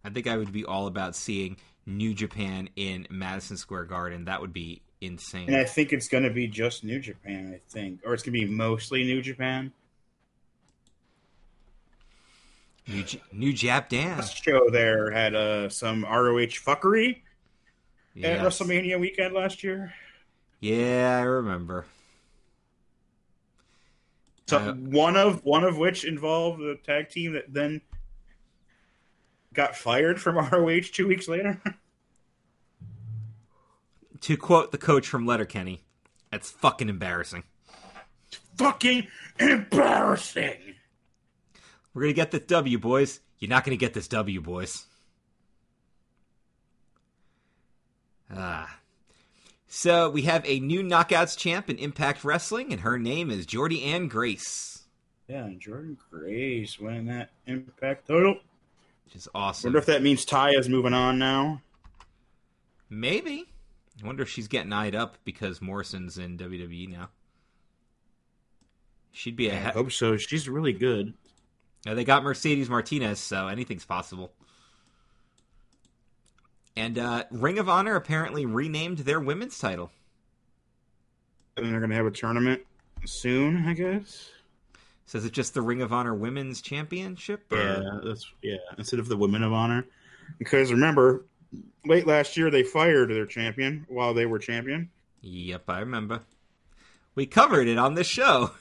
[0.05, 1.57] I think I would be all about seeing
[1.87, 4.27] New Japan in Madison Square Garden.
[4.27, 5.49] That would be insane.
[5.49, 8.01] And I think it's going to be just New Japan, I think.
[8.05, 9.73] Or it's going to be mostly New Japan.
[12.87, 14.19] New, J- New Jap Dan.
[14.19, 17.19] Last show there had uh, some ROH fuckery
[18.23, 19.93] at WrestleMania weekend last year.
[20.61, 21.85] Yeah, I remember.
[24.47, 27.83] So Uh, one of one of which involved the tag team that then
[29.55, 31.61] got fired from ROH two weeks later.
[34.23, 35.83] To quote the coach from Letterkenny,
[36.31, 37.45] that's fucking embarrassing.
[38.57, 39.07] Fucking
[39.39, 40.75] embarrassing.
[41.95, 43.21] We're gonna get this W, boys.
[43.39, 44.87] You're not gonna get this W, boys.
[48.31, 48.79] Ah.
[49.69, 54.09] So we have a new knockouts champ in Impact Wrestling, and her name is Jordynne
[54.09, 54.85] Grace,
[55.29, 58.41] Yeah, and Jordynne Grace winning that Impact title.
[59.09, 59.69] Which is awesome.
[59.69, 61.63] Wonder if that means Taya is moving on now.
[62.91, 63.47] Maybe.
[64.03, 67.09] I wonder if she's getting eyed up because Morrison's in WWE now.
[69.11, 69.55] She'd be a.
[69.55, 70.19] I he- hope so.
[70.19, 71.15] She's really good.
[71.87, 74.35] Uh, they got Mercedes Martinez, so anything's possible.
[76.77, 79.91] And uh, Ring of Honor apparently renamed their women's title.
[81.57, 82.61] And they're gonna have a tournament
[83.07, 84.29] soon, I guess.
[85.09, 87.51] Says it's just the Ring of Honor Women's Championship?
[87.51, 87.57] Or...
[87.57, 88.57] Yeah, that's yeah.
[88.77, 89.87] Instead of the Women of Honor,
[90.39, 91.25] because remember,
[91.87, 94.91] late last year they fired their champion while they were champion.
[95.23, 96.21] Yep, I remember.
[97.15, 98.51] We covered it on this show.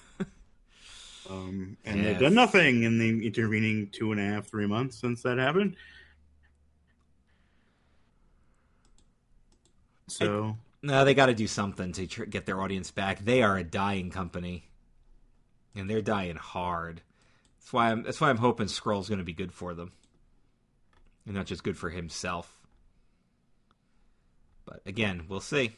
[1.30, 2.06] Um, and Yes.
[2.06, 5.76] they've done nothing in the intervening two and a half, three months since that happened.
[10.08, 13.20] So No, they got to do something to tr- get their audience back.
[13.20, 14.70] They are a dying company,
[15.78, 17.02] and they're dying hard.
[17.60, 18.04] That's why I'm.
[18.04, 19.92] That's why I'm hoping Scurll's going to be good for them,
[21.26, 22.62] and not just good for himself.
[24.66, 25.72] But again, we'll see.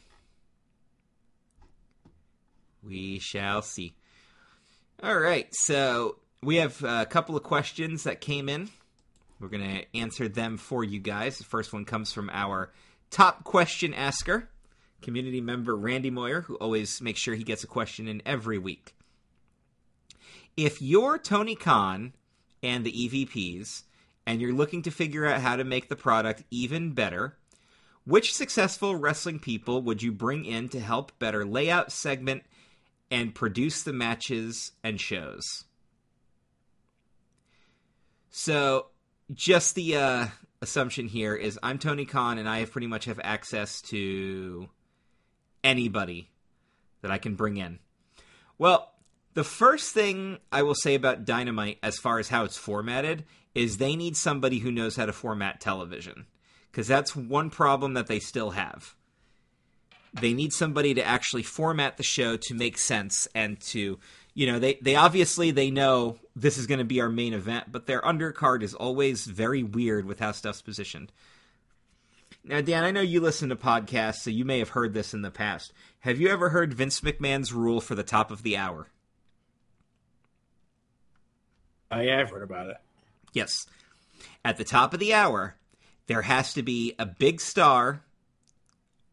[2.83, 3.93] We shall see.
[5.03, 8.69] All right, so we have a couple of questions that came in.
[9.39, 11.37] We're going to answer them for you guys.
[11.37, 12.71] The first one comes from our
[13.09, 14.49] top question asker,
[15.01, 18.93] community member Randy Moyer, who always makes sure he gets a question in every week.
[20.59, 22.11] If you're Tony Khan
[22.61, 23.83] and the EVPs,
[24.27, 27.37] and you're looking to figure out how to make the product even better,
[28.03, 32.43] which successful wrestling people would you bring in to help better layout, segment,
[33.09, 35.63] and produce the matches and shows?
[38.29, 38.87] So,
[39.33, 40.27] just the uh,
[40.61, 44.67] assumption here is I'm Tony Khan and I pretty much have access to
[45.63, 46.29] anybody
[47.01, 47.79] that I can bring in.
[48.57, 48.91] Well,
[49.33, 53.25] the first thing I will say about Dynamite, as far as how it's formatted,
[53.55, 56.25] is they need somebody who knows how to format television.
[56.71, 58.95] Because that's one problem that they still have.
[60.13, 63.99] They need somebody to actually format the show to make sense and to,
[64.33, 67.71] you know, they, they obviously they know this is going to be our main event,
[67.71, 71.11] but their undercard is always very weird with how stuff's positioned.
[72.43, 75.21] Now, Dan, I know you listen to podcasts, so you may have heard this in
[75.21, 75.73] the past.
[75.99, 78.87] Have you ever heard Vince McMahon's rule for the top of the hour?
[81.91, 82.77] Oh, I have heard about it.
[83.33, 83.65] Yes.
[84.43, 85.55] At the top of the hour,
[86.07, 88.03] there has to be a big star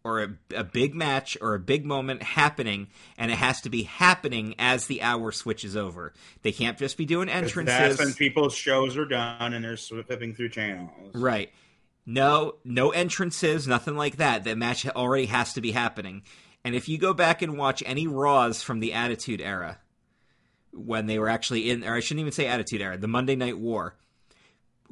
[0.04, 2.86] or a, a, big match or a big moment happening,
[3.18, 6.14] and it has to be happening as the hour switches over.
[6.42, 7.76] They can't just be doing entrances.
[7.76, 11.12] That's when people's shows are done and they're flipping through channels.
[11.12, 11.50] Right.
[12.06, 14.44] No, no entrances, nothing like that.
[14.44, 16.22] The match already has to be happening.
[16.64, 19.78] And if you go back and watch any Raws from the Attitude Era,
[20.76, 23.58] when they were actually in, or I shouldn't even say Attitude Era, the Monday Night
[23.58, 23.94] War,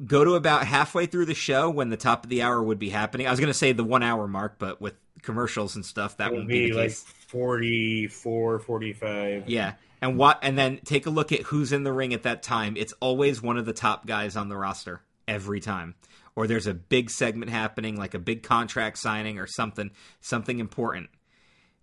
[0.05, 2.89] go to about halfway through the show when the top of the hour would be
[2.89, 3.27] happening.
[3.27, 6.33] I was going to say the one hour mark, but with commercials and stuff, that
[6.33, 9.49] would be, be like 44, 45.
[9.49, 9.73] Yeah.
[10.01, 12.75] And what and then take a look at who's in the ring at that time.
[12.77, 15.95] It's always one of the top guys on the roster every time.
[16.35, 21.09] Or there's a big segment happening like a big contract signing or something something important.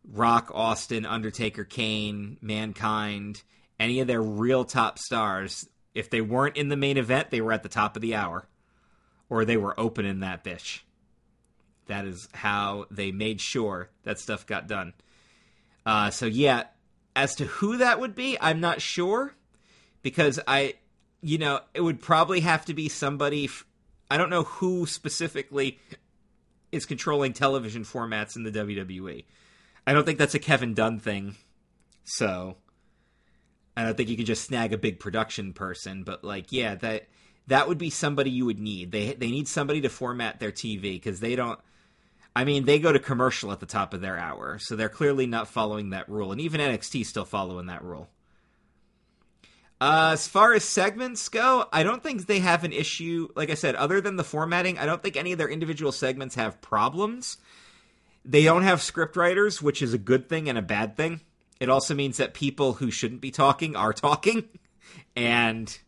[0.05, 3.42] Rock, Austin, Undertaker, Kane, Mankind,
[3.79, 7.53] any of their real top stars, if they weren't in the main event, they were
[7.53, 8.47] at the top of the hour
[9.29, 10.81] or they were opening that bitch.
[11.87, 14.93] That is how they made sure that stuff got done.
[15.85, 16.64] Uh, so yeah,
[17.16, 19.35] as to who that would be, I'm not sure
[20.03, 20.75] because I,
[21.20, 23.47] you know, it would probably have to be somebody.
[23.47, 23.64] F-
[24.11, 25.79] I don't know who specifically
[26.70, 29.25] is controlling television formats in the WWE.
[29.87, 31.37] I don't think that's a Kevin Dunn thing.
[32.05, 32.57] So
[33.77, 37.09] I don't think you can just snag a big production person, but like, yeah, that
[37.47, 38.93] that would be somebody you would need.
[38.93, 41.59] They they need somebody to format their TV because they don't.
[42.35, 45.27] I mean, they go to commercial at the top of their hour, so they're clearly
[45.27, 48.09] not following that rule, and even NXT still following that rule.
[49.83, 53.29] Uh, as far as segments go, I don't think they have an issue.
[53.35, 56.37] Like I said, other than the formatting, I don't think any of their individual segments
[56.37, 57.37] have problems.
[58.25, 61.20] They don't have script writers, which is a good thing and a bad thing.
[61.62, 64.48] It also means that people who shouldn't be talking are talking,
[65.14, 65.78] and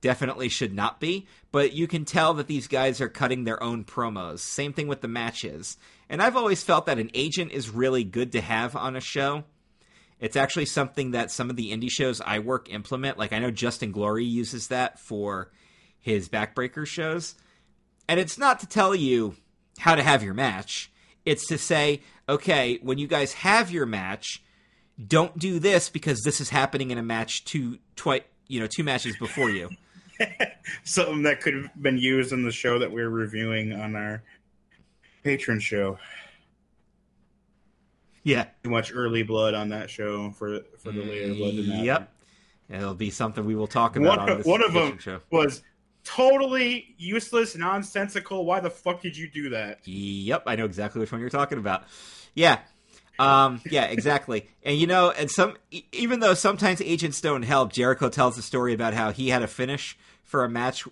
[0.00, 1.26] definitely should not be.
[1.52, 4.38] But you can tell that these guys are cutting their own promos.
[4.38, 5.76] Same thing with the matches.
[6.08, 9.44] And I've always felt that an agent is really good to have on a show.
[10.20, 13.18] It's actually something that some of the indie shows I work implement.
[13.18, 15.52] Like I know Justin Glory uses that for
[16.00, 17.34] his backbreaker shows.
[18.08, 19.36] And it's not to tell you
[19.76, 20.90] how to have your match.
[21.26, 24.40] It's to say, okay, when you guys have your match,
[25.04, 28.84] don't do this because this is happening in a match two twice, you know, two
[28.84, 29.70] matches before you.
[30.84, 34.22] Something that could have been used in the show that we are reviewing on our
[35.22, 35.98] patron show.
[38.22, 41.54] Yeah, too much early blood on that show for for the later blood.
[41.54, 42.12] Yep,
[42.70, 44.18] it'll be something we will talk about.
[44.18, 45.20] One, on one of them show.
[45.30, 45.62] was
[46.04, 48.46] totally useless, nonsensical.
[48.46, 49.86] Why the fuck did you do that?
[49.86, 51.84] Yep, I know exactly which one you're talking about.
[52.34, 52.60] Yeah,
[53.18, 54.48] um, yeah, exactly.
[54.62, 55.56] And you know, and some
[55.92, 59.46] even though sometimes agents don't help, Jericho tells a story about how he had a
[59.46, 60.84] finish for a match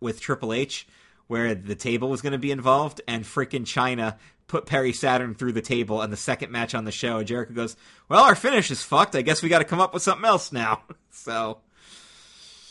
[0.00, 0.86] with Triple H
[1.26, 4.16] where the table was going to be involved, and freaking Chyna
[4.48, 7.18] put Perry Saturn through the table and the second match on the show.
[7.18, 7.76] And Jericho goes,
[8.08, 9.14] "Well, our finish is fucked.
[9.14, 11.58] I guess we got to come up with something else now." so,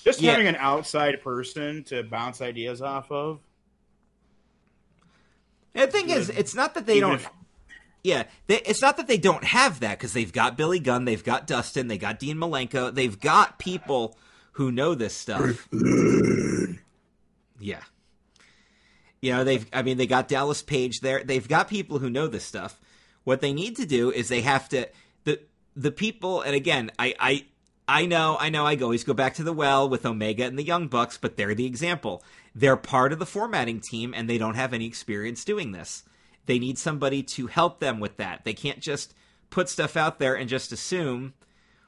[0.04, 0.32] just yeah.
[0.32, 3.40] having an outside person to bounce ideas off of.
[5.74, 7.22] The thing is, it's not that they Even don't.
[7.22, 7.30] If-
[8.04, 11.24] yeah, they, it's not that they don't have that because they've got Billy Gunn, they've
[11.24, 14.18] got Dustin, they got Dean Malenko, they've got people
[14.54, 15.68] who know this stuff.
[17.60, 17.82] yeah,
[19.22, 19.66] you know they've.
[19.74, 21.24] I mean, they got Dallas Page there.
[21.24, 22.80] They've got people who know this stuff.
[23.24, 24.88] What they need to do is they have to
[25.26, 25.40] the
[25.76, 26.42] the people.
[26.42, 27.46] And again, I I
[27.88, 30.64] I know I know I always go back to the well with Omega and the
[30.64, 32.24] Young Bucks, but they're the example.
[32.56, 36.04] They're part of the formatting team, and they don't have any experience doing this.
[36.50, 38.44] They need somebody to help them with that.
[38.44, 39.14] They can't just
[39.52, 41.36] put stuff out there and just assume,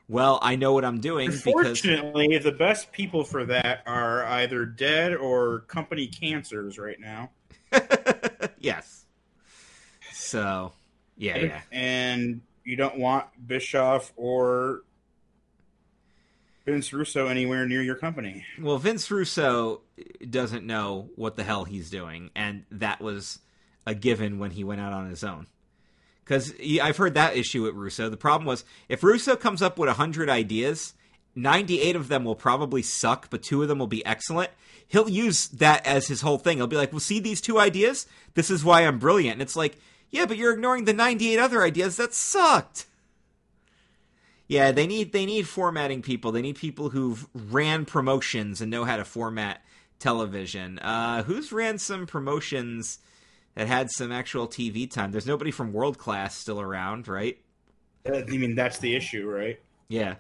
[0.08, 1.32] well, I know what I'm doing.
[1.32, 2.44] Unfortunately, because...
[2.44, 7.32] the best people for that are either dead or company cancers right now.
[8.60, 9.08] yes.
[10.14, 10.74] So,
[11.18, 11.62] yeah, yeah.
[11.72, 14.84] And you don't want Bischoff or
[16.68, 18.46] Vince Russo anywhere near your company.
[18.60, 19.82] Well, Vince Russo
[20.30, 23.40] doesn't know what the hell he's doing, and that was
[23.86, 25.48] a given when he went out on his own.
[26.24, 28.10] Because I've heard that issue with Russo.
[28.10, 30.94] The problem was if Russo comes up with 100 ideas,
[31.36, 34.52] 98 of them will probably suck, but two of them will be excellent.
[34.88, 36.58] He'll use that as his whole thing.
[36.58, 38.06] He'll be like, well, see these two ideas?
[38.34, 39.34] This is why I'm brilliant.
[39.34, 39.78] And it's like,
[40.10, 42.86] yeah, but you're ignoring the 98 other ideas that sucked.
[44.48, 46.34] Yeah, they need they need formatting people.
[46.34, 49.62] They need people who've ran promotions and know how to format
[49.98, 50.78] television.
[50.80, 53.00] Uh, who's ran some promotions
[53.56, 55.12] that had some actual TV time?
[55.12, 57.38] There's nobody from World Class still around, right?
[58.06, 59.60] I mean, that's the issue, right?
[59.88, 60.16] Yeah.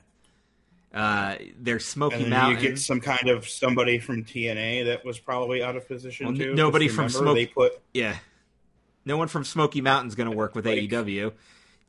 [0.94, 2.62] Uh, there's Smoky Mountain.
[2.62, 6.36] You get some kind of somebody from TNA that was probably out of position Well,
[6.36, 6.54] too.
[6.54, 8.18] nobody from They put yeah.
[9.06, 11.32] No one from Smoky Mountain's going to work with Like- AEW.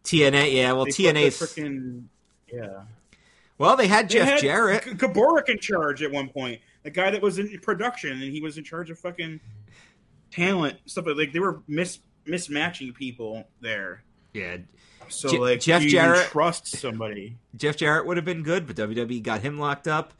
[0.05, 0.72] TNA, yeah.
[0.72, 1.36] Well, TNA's.
[1.38, 2.05] freaking
[2.53, 2.82] yeah.
[3.59, 4.84] Well, they had They Jeff had Jarrett.
[4.84, 6.61] G- Gaborik in charge at one point.
[6.84, 9.40] The guy that was in production and he was in charge of fucking
[10.33, 11.05] talent stuff.
[11.07, 14.03] Like they were mis mismatching people there.
[14.33, 14.59] Yeah,
[15.09, 17.37] So Je- like, Jeff do you even Jarrett- trust somebody.
[17.55, 20.14] Jeff Jarrett would have been good, but WWE got him locked up.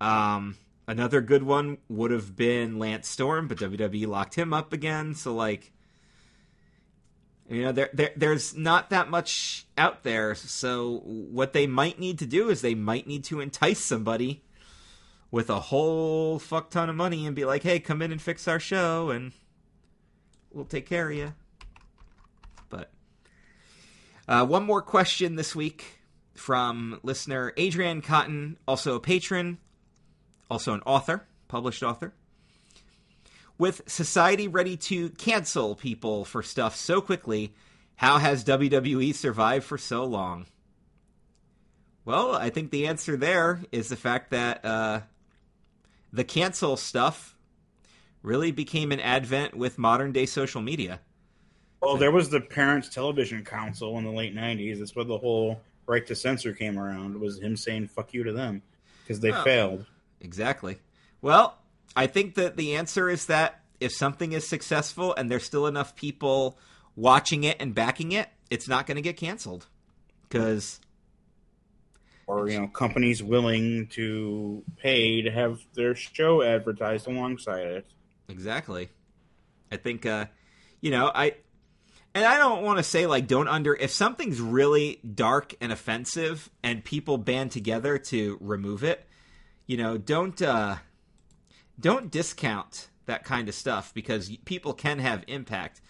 [0.00, 0.56] Um,
[0.88, 5.14] another good one would have been Lance Storm, but WWE locked him up again.
[5.14, 5.72] So like,
[7.48, 10.34] you know, there, there there's not that much out there.
[10.36, 14.42] So what they might need to do is they might need to entice somebody
[15.32, 18.46] with a whole fuck ton of money and be like, "Hey, come in and fix
[18.48, 19.32] our show, and
[20.52, 21.34] we'll take care of you."
[22.68, 22.90] But
[24.28, 26.00] uh, one more question this week
[26.34, 29.58] from listener Adrian Cotton, also a patron,
[30.50, 32.12] also an author, published author.
[33.58, 37.52] With society ready to cancel people for stuff so quickly,
[37.96, 40.46] how has WWE survived for so long?
[42.06, 45.00] Well, I think the answer there is the fact that uh,
[46.10, 47.36] the cancel stuff
[48.22, 51.00] really became an advent with modern day social media.
[51.80, 54.78] Well, there was the Parents Television Council in the late '90s.
[54.78, 57.18] That's where the whole right to censor came around.
[57.18, 58.62] Was him saying "fuck you" to them
[59.02, 59.42] because they Oh.
[59.42, 59.86] failed.
[60.20, 60.78] Exactly.
[61.22, 61.58] Well,
[61.96, 65.96] I think that the answer is that if something is successful and there's still enough
[65.96, 66.58] people
[66.96, 69.66] watching it and backing it, it's not going to get canceled.
[70.28, 70.80] Because
[72.26, 77.86] or you know companies willing to pay to have their show advertised alongside it.
[78.30, 78.88] Exactly,
[79.70, 80.26] I think uh,
[80.80, 81.34] you know I,
[82.14, 86.50] and I don't want to say like don't under if something's really dark and offensive
[86.62, 89.06] and people band together to remove it,
[89.66, 90.76] you know don't uh,
[91.78, 95.80] don't discount that kind of stuff because people can have impact.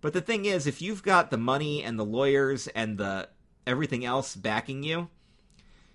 [0.00, 3.28] But the thing is, if you've got the money and the lawyers and the
[3.66, 5.08] everything else backing you,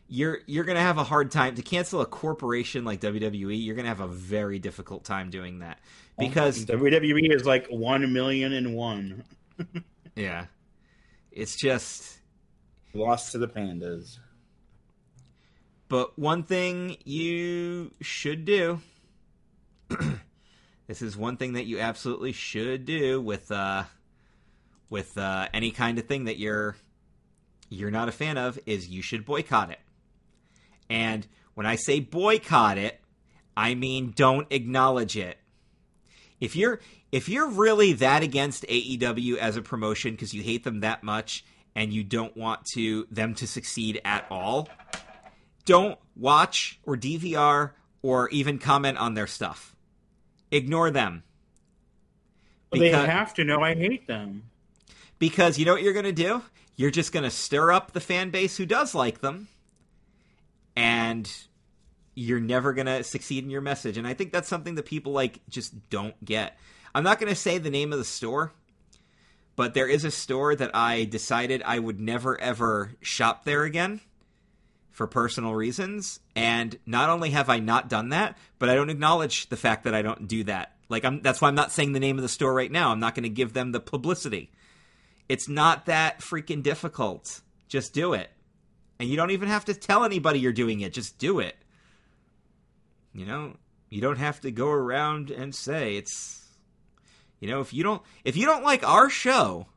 [0.07, 3.63] you're you're gonna have a hard time to cancel a corporation like WWE.
[3.63, 5.79] You're gonna have a very difficult time doing that
[6.17, 9.23] because WWE is like one million and one
[10.15, 10.45] yeah,
[11.31, 12.19] it's just.
[12.93, 14.19] lost to the pandas.
[15.87, 18.81] But one thing you should do.
[20.87, 23.83] this is one thing that you absolutely should do with uh,
[24.89, 26.75] with uh, any kind of thing that you're
[27.69, 29.79] you're not a fan of is you should boycott it.
[30.89, 32.99] And when I say boycott it,
[33.57, 35.37] I mean don't acknowledge it.
[36.39, 36.79] If you're
[37.11, 41.45] if you're really that against AEW as a promotion because you hate them that much
[41.75, 44.67] and you don't want to them to succeed at all,
[45.65, 47.71] don't watch or DVR
[48.01, 49.75] or even comment on their stuff.
[50.51, 51.23] Ignore them.
[52.69, 54.43] But they have to know I hate them.
[55.17, 56.43] Because you know what you're going to do?
[56.75, 59.47] You're just going to stir up the fan base who does like them,
[60.75, 61.31] and
[62.15, 63.97] you're never going to succeed in your message.
[63.97, 66.57] And I think that's something that people like just don't get.
[66.93, 68.53] I'm not going to say the name of the store,
[69.55, 73.99] but there is a store that I decided I would never ever shop there again
[74.91, 76.21] for personal reasons.
[76.35, 79.93] And not only have I not done that, but I don't acknowledge the fact that
[79.93, 80.71] I don't do that.
[80.87, 82.91] Like I'm that's why I'm not saying the name of the store right now.
[82.91, 84.51] I'm not going to give them the publicity.
[85.27, 87.41] It's not that freaking difficult.
[87.67, 88.29] Just do it.
[88.99, 90.93] And you don't even have to tell anybody you're doing it.
[90.93, 91.55] Just do it.
[93.13, 93.55] You know,
[93.89, 96.45] you don't have to go around and say it's
[97.39, 99.67] you know, if you don't if you don't like our show,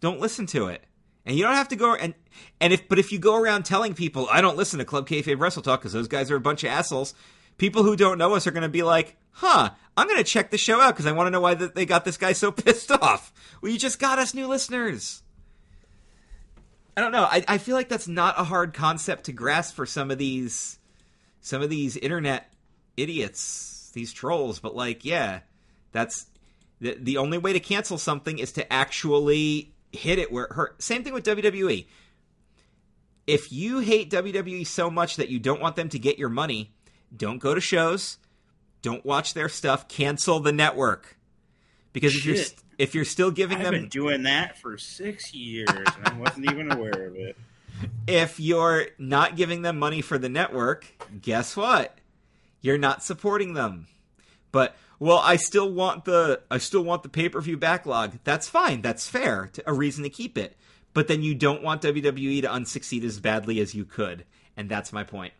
[0.00, 0.84] don't listen to it.
[1.26, 2.14] And you don't have to go and
[2.60, 5.40] and if but if you go around telling people I don't listen to Club Kayfabe
[5.40, 7.14] Wrestle Talk because those guys are a bunch of assholes,
[7.56, 10.50] people who don't know us are going to be like, "Huh, I'm going to check
[10.50, 12.90] the show out because I want to know why they got this guy so pissed
[12.90, 15.22] off." Well, you just got us new listeners.
[16.98, 17.28] I don't know.
[17.30, 20.80] I, I feel like that's not a hard concept to grasp for some of these
[21.40, 22.52] some of these internet
[22.96, 25.42] idiots, these trolls, but like, yeah,
[25.92, 26.26] that's
[26.80, 30.82] the the only way to cancel something is to actually hit it where it hurt.
[30.82, 31.86] Same thing with WWE.
[33.28, 36.72] If you hate WWE so much that you don't want them to get your money,
[37.16, 38.18] don't go to shows,
[38.82, 41.16] don't watch their stuff, cancel the network.
[41.92, 42.36] Because if you're
[42.78, 46.50] if you're still giving I've them been doing that for six years, and I wasn't
[46.50, 47.36] even aware of it.
[48.06, 50.86] if you're not giving them money for the network,
[51.20, 51.98] guess what?
[52.60, 53.86] You're not supporting them.
[54.52, 58.18] But well, I still want the I still want the pay-per-view backlog.
[58.24, 58.82] That's fine.
[58.82, 59.50] That's fair.
[59.54, 60.56] To, a reason to keep it.
[60.94, 64.24] But then you don't want WWE to unsucceed as badly as you could,
[64.56, 65.32] and that's my point.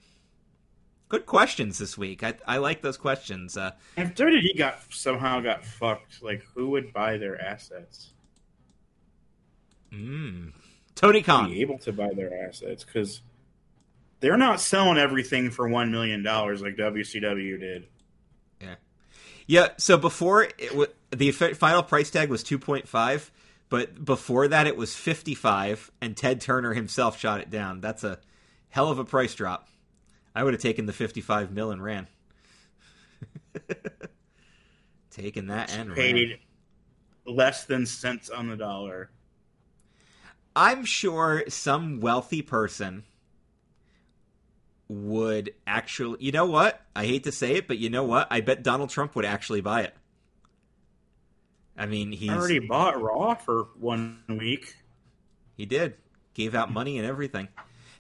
[1.09, 2.23] Good questions this week.
[2.23, 3.57] I, I like those questions.
[3.57, 8.13] Uh, If WWE got somehow got fucked, like who would buy their assets?
[9.93, 10.53] mm,
[10.95, 11.51] Tony Khan.
[11.51, 13.23] Be able to buy their assets because
[14.21, 17.87] they're not selling everything for one million dollars like WCW did.
[18.61, 18.75] Yeah,
[19.47, 19.69] yeah.
[19.77, 23.31] so before it w- the fi- final price tag was 2.5,
[23.71, 27.81] but before that it was 55 and Ted Turner himself shot it down.
[27.81, 28.19] That's a
[28.69, 29.69] hell of a price drop.
[30.39, 32.07] I would have taken the 55 mil and ran.
[35.11, 35.97] taken that and ran.
[35.97, 36.39] Paid
[37.27, 39.11] less than cents on the dollar.
[40.55, 43.03] I'm sure some wealthy person
[44.87, 46.19] would actually.
[46.21, 46.87] You know what?
[46.95, 48.29] I hate to say it, but you know what?
[48.31, 49.95] I bet Donald Trump would actually buy it.
[51.77, 54.77] I mean, he's I already bought Raw for one week.
[55.57, 55.95] He did.
[56.35, 57.49] Gave out money and everything.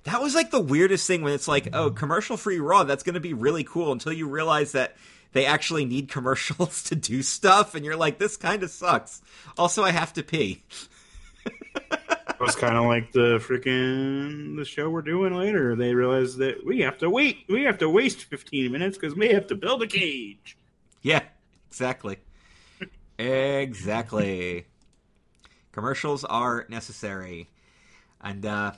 [0.04, 3.14] That was like the weirdest thing when it's like, oh, commercial free Raw, that's going
[3.14, 4.96] to be really cool until you realize that
[5.32, 7.74] they actually need commercials to do stuff.
[7.74, 9.20] And you're like, this kind of sucks.
[9.56, 10.62] Also, I have to pee.
[11.44, 15.74] It was kind of like the freaking the show we're doing later.
[15.74, 17.38] They realized that we have to wait.
[17.48, 20.56] We have to waste 15 minutes because we have to build a cage.
[21.02, 21.22] Yeah,
[21.68, 22.18] exactly.
[23.18, 24.66] exactly.
[25.72, 27.48] Commercials are necessary.
[28.20, 28.72] And uh,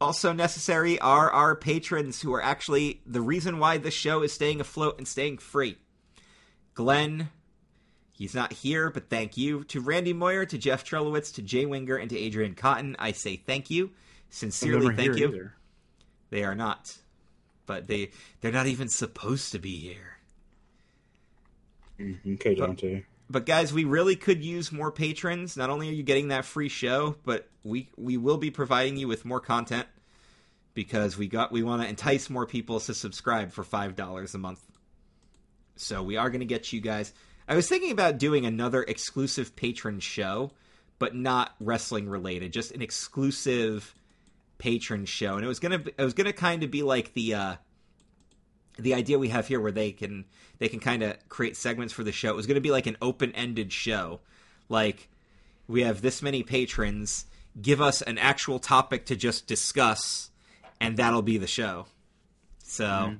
[0.00, 4.60] also necessary are our patrons who are actually the reason why this show is staying
[4.60, 5.76] afloat and staying free.
[6.74, 7.28] Glenn,
[8.12, 9.64] he's not here, but thank you.
[9.64, 13.36] To Randy Moyer, to Jeff Trelowitz, to Jay Winger, and to Adrian Cotton, I say
[13.36, 13.90] thank you.
[14.30, 15.28] Sincerely, thank you.
[15.28, 15.54] either.
[16.30, 16.96] They are not.
[17.66, 20.16] But they they're not even supposed to be here.
[21.98, 23.02] Mhm, Okay, Dante.
[23.30, 25.56] But guys, we really could use more patrons.
[25.56, 29.06] Not only are you getting that free show, but we we will be providing you
[29.06, 29.86] with more content
[30.74, 34.38] because we got we want to entice more people to subscribe for five dollars a
[34.38, 34.60] month.
[35.76, 37.14] So we are going to get you guys.
[37.48, 40.50] I was thinking about doing another exclusive patron show,
[40.98, 43.94] but not wrestling related, just an exclusive
[44.58, 47.34] patron show, and it was gonna it was gonna kind of be like the.
[47.34, 47.56] uh
[48.80, 50.24] the idea we have here where they can
[50.58, 52.30] they can kind of create segments for the show.
[52.30, 54.20] It was going to be like an open-ended show.
[54.68, 55.08] Like
[55.68, 57.26] we have this many patrons.
[57.60, 60.30] Give us an actual topic to just discuss
[60.80, 61.86] and that'll be the show.
[62.62, 63.18] So Mhm.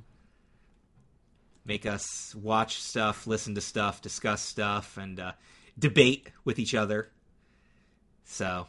[1.65, 5.33] make us watch stuff listen to stuff discuss stuff and uh,
[5.79, 7.11] debate with each other.
[8.25, 8.67] So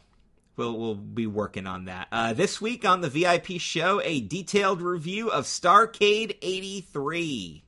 [0.57, 2.07] We'll, we'll be working on that.
[2.11, 7.63] Uh, this week on the VIP show, a detailed review of Starcade 83.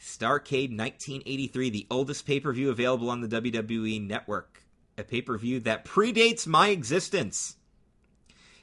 [0.00, 4.62] Starcade 1983, the oldest pay per view available on the WWE network.
[4.96, 7.56] A pay per view that predates my existence.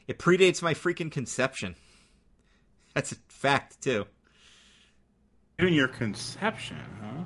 [0.08, 1.76] It predates my freaking conception.
[2.94, 4.06] That's a fact, too.
[5.60, 7.24] Even your conception, huh?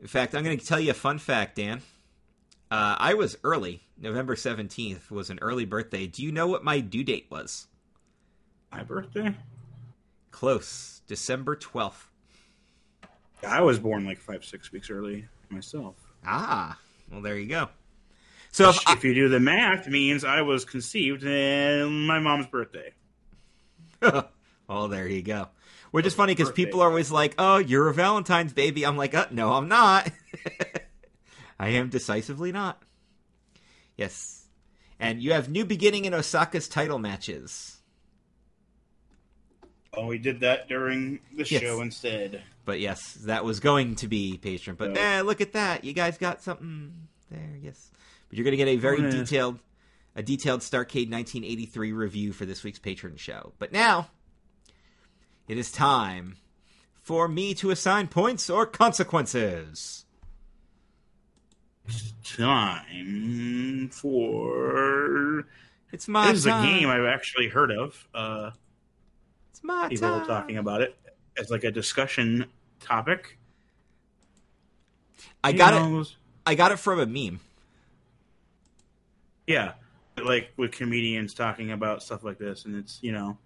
[0.00, 1.82] In fact, I'm going to tell you a fun fact, Dan.
[2.70, 3.82] Uh, I was early.
[4.00, 6.06] November 17th was an early birthday.
[6.06, 7.66] Do you know what my due date was?
[8.72, 9.34] My birthday?
[10.30, 11.02] Close.
[11.06, 12.06] December 12th.
[13.46, 15.96] I was born like five, six weeks early myself.
[16.24, 16.78] Ah,
[17.10, 17.68] well, there you go.
[18.52, 22.46] So if I, if you do the math, means I was conceived in my mom's
[22.46, 22.92] birthday.
[24.68, 25.48] oh, there you go.
[25.90, 29.14] Which is funny because people are always like, "Oh, you're a Valentine's baby." I'm like,
[29.14, 30.10] uh, "No, I'm not.
[31.58, 32.82] I am decisively not."
[33.96, 34.46] Yes,
[35.00, 37.78] and you have new beginning in Osaka's title matches.
[39.92, 41.60] Oh, we did that during the Yes.
[41.62, 42.42] show instead.
[42.64, 44.76] But yes, that was going to be patron.
[44.76, 45.00] But No.
[45.00, 45.82] eh, look at that.
[45.84, 47.56] You guys got something there.
[47.60, 47.90] Yes.
[48.28, 49.10] But you're going to get a very Yeah.
[49.10, 49.58] detailed
[50.16, 53.52] a detailed Starcade 1983 review for this week's patron show.
[53.58, 54.10] But now
[55.50, 56.36] it is time
[56.94, 60.04] for me to assign points or consequences.
[61.88, 65.44] It's time for
[65.90, 68.06] It's my this is a game I've actually heard of.
[68.14, 68.52] Uh,
[69.50, 70.26] It's my people time.
[70.28, 70.96] talking about it
[71.36, 72.46] as like a discussion
[72.78, 73.36] topic.
[75.42, 76.14] I You got it.
[76.46, 77.40] I got it from a meme.
[79.48, 79.72] Yeah,
[80.16, 83.36] like with comedians talking about stuff like this, and it's you know,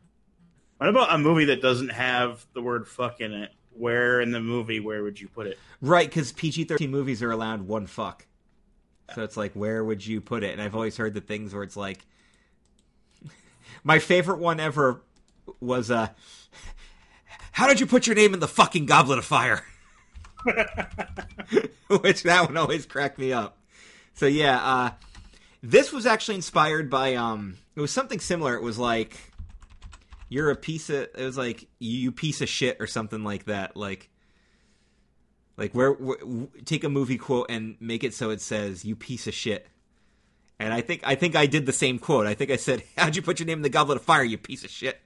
[0.78, 3.52] what about a movie that doesn't have the word "fuck" in it?
[3.72, 5.58] Where in the movie, where would you put it?
[5.80, 8.26] Right, because PG thirteen movies are allowed one fuck.
[9.14, 10.52] So it's like, where would you put it?
[10.52, 12.06] And I've always heard the things where it's like,
[13.84, 15.02] my favorite one ever
[15.60, 16.08] was, uh,
[17.52, 19.62] how did you put your name in the fucking goblet of fire?
[22.00, 23.58] Which that one always cracked me up.
[24.14, 24.90] So yeah, uh,
[25.62, 28.54] this was actually inspired by, um, it was something similar.
[28.54, 29.18] It was like,
[30.28, 33.76] you're a piece of, it was like, you piece of shit or something like that.
[33.76, 34.10] Like,
[35.56, 36.18] like where, where
[36.64, 39.66] take a movie quote and make it so it says "you piece of shit."
[40.58, 42.26] And I think I think I did the same quote.
[42.26, 44.38] I think I said, "How'd you put your name in the goblet of fire, you
[44.38, 45.00] piece of shit?"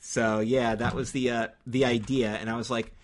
[0.00, 2.94] So yeah, that was the uh, the idea, and I was like,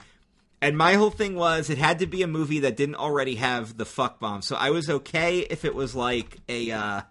[0.63, 3.77] and my whole thing was it had to be a movie that didn't already have
[3.77, 4.41] the fuck bomb.
[4.41, 7.03] So I was okay if it was like a uh,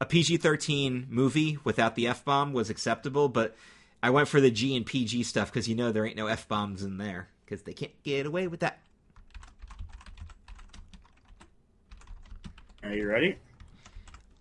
[0.00, 3.56] a PG thirteen movie without the f bomb was acceptable, but
[4.02, 6.46] I went for the G and PG stuff because you know there ain't no f
[6.48, 8.80] bombs in there because they can't get away with that.
[12.84, 13.36] Are you ready?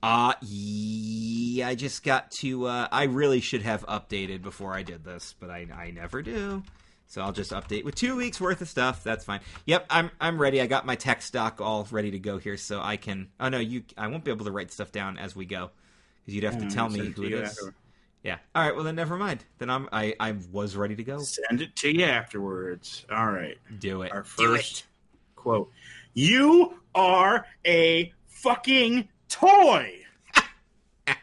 [0.04, 5.04] Uh yeah, I just got to uh I really should have updated before I did
[5.04, 6.64] this, but I I never do.
[7.10, 9.02] So I'll just update with 2 weeks worth of stuff.
[9.04, 9.40] That's fine.
[9.66, 10.60] Yep, I'm I'm ready.
[10.62, 13.60] I got my tech stock all ready to go here so I can Oh no,
[13.60, 15.72] you I won't be able to write stuff down as we go
[16.26, 17.24] cuz you'd have to Mm, tell me who it is.
[17.24, 17.50] it you is.
[17.52, 17.74] after-
[18.24, 18.38] Yeah.
[18.54, 19.46] All right, well then never mind.
[19.58, 21.20] Then I'm I I was ready to go.
[21.20, 23.06] Send it to you afterwards.
[23.10, 23.58] All right.
[23.80, 24.12] Do it.
[24.12, 24.84] Our Do first
[25.38, 25.72] quote:
[26.14, 30.04] "You are a fucking toy."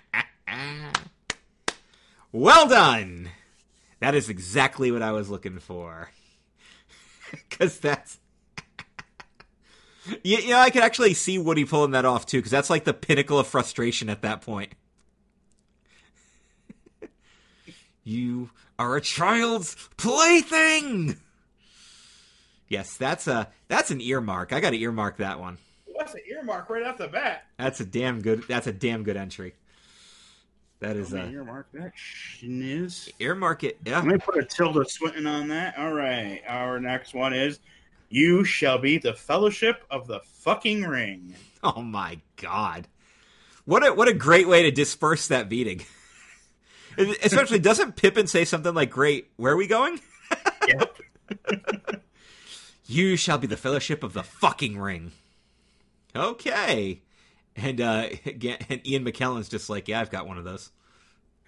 [2.33, 3.31] well done.
[4.05, 6.11] That is exactly what I was looking for.
[7.49, 8.21] Because that's.
[10.23, 12.85] you, you know, I could actually see Woody pulling that off too, because that's like
[12.85, 14.75] the pinnacle of frustration at that point.
[18.05, 21.17] you are a child's plaything.
[22.69, 24.53] Yes, that's a that's an earmark.
[24.53, 25.59] I got to earmark that one.
[25.99, 27.47] That's an earmark right off the bat?
[27.59, 28.45] That's a damn good.
[28.47, 29.55] That's a damn good entry.
[30.85, 33.09] That is Let a me earmark that schniz.
[33.19, 33.79] earmark it.
[33.87, 34.01] Yeah.
[34.01, 35.79] Let me put a tilde Swinton on that.
[35.79, 36.43] All right.
[36.47, 37.59] Our next one is
[38.11, 41.35] You shall be the fellowship of the fucking ring.
[41.63, 42.87] Oh my god.
[43.65, 45.81] What a what a great way to disperse that beating.
[46.99, 50.01] Especially doesn't Pippin say something like great, where are we going?
[50.69, 50.97] Yep.
[52.87, 55.13] You shall be the fellowship of the fucking ring.
[56.15, 57.01] Okay.
[57.57, 60.71] And uh again and Ian McKellen's just like, yeah, I've got one of those.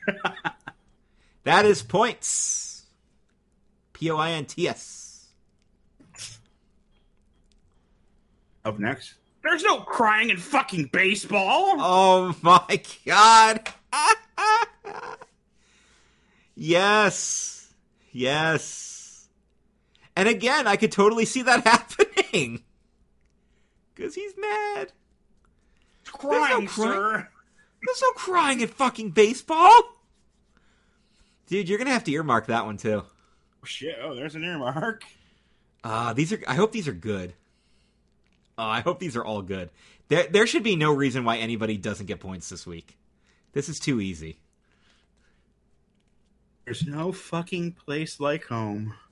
[1.45, 2.85] that is points.
[3.93, 5.29] P O I N T S.
[8.65, 9.15] Up next.
[9.43, 11.77] There's no crying in fucking baseball.
[11.79, 13.69] Oh my god.
[16.57, 17.73] yes.
[18.11, 19.29] Yes.
[20.17, 22.63] And again, I could totally see that happening.
[23.95, 24.93] Cuz he's mad.
[26.19, 26.93] Crying, no crying.
[26.93, 27.29] sir.
[27.85, 29.73] There's no crying at fucking baseball.
[31.47, 33.03] Dude, you're to have to earmark that one too.
[33.05, 33.97] Oh, Shit.
[34.03, 35.05] Oh, there's an earmark.
[35.85, 37.35] Uh, these are I hope these are good.
[38.59, 39.71] Uh, I hope these are all good.
[40.09, 42.97] There there should be no reason why anybody doesn't get points this week.
[43.53, 44.39] This is too easy.
[46.65, 48.95] There's no fucking place like home.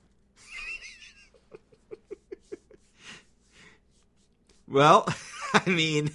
[4.67, 5.07] Well,
[5.53, 6.09] I mean,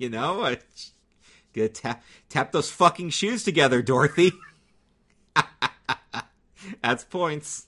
[0.00, 0.58] you know, I
[1.54, 4.32] gotta tap tap those fucking shoes together, Dorothy.
[6.82, 7.66] That's points.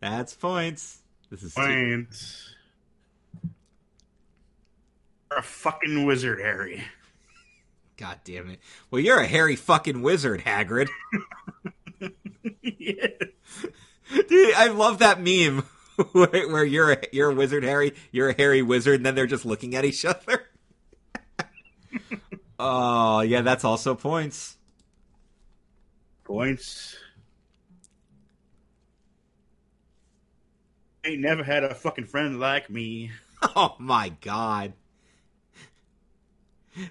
[0.00, 0.98] That's points.
[1.30, 2.54] This is too- Points.
[5.30, 6.82] You're a fucking wizard, Harry.
[7.96, 8.60] God damn it.
[8.90, 10.88] Well, you're a hairy fucking wizard, Hagrid.
[12.62, 13.06] yeah.
[14.28, 15.60] Dude, I love that meme
[16.12, 17.94] where, where you're a, you're a wizard, Harry.
[18.10, 20.46] You're a hairy wizard, and then they're just looking at each other.
[22.58, 24.56] Oh yeah, that's also points.
[26.24, 26.96] Points.
[31.04, 33.10] Ain't never had a fucking friend like me.
[33.56, 34.72] Oh my god.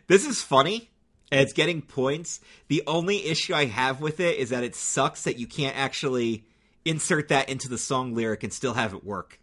[0.08, 0.89] This is funny.
[1.32, 2.41] And it's getting points.
[2.68, 6.43] The only issue I have with it is that it sucks that you can't actually
[6.84, 9.39] insert that into the song lyric and still have it work.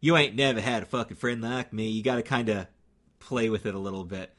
[0.00, 1.88] You ain't never had a fucking friend like me.
[1.88, 2.68] You got to kind of
[3.20, 4.34] play with it a little bit.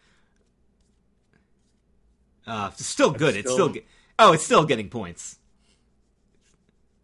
[2.46, 3.36] Uh, it's still good.
[3.36, 3.86] It's still- still ge-
[4.20, 5.38] oh, it's still getting points.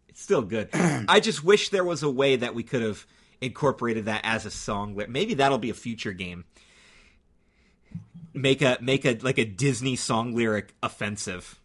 [0.08, 0.68] It's still good.
[0.74, 3.06] I just wish there was a way that we could have
[3.40, 5.00] incorporated that as a song.
[5.08, 6.44] Maybe that'll be a future game.
[8.34, 11.58] Make a make a like a Disney song lyric offensive,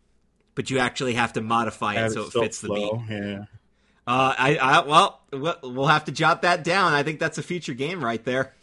[0.56, 2.92] but you actually have to modify it so it it still fits the beat.
[3.10, 3.46] Yeah.
[4.06, 4.80] Uh, I, I
[5.32, 6.94] we'll we'll have to jot that down.
[6.94, 8.54] I think that's a future game right there.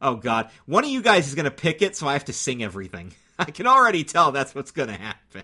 [0.00, 2.62] Oh God, one of you guys is gonna pick it, so I have to sing
[2.62, 3.12] everything.
[3.38, 5.42] I can already tell that's what's gonna happen.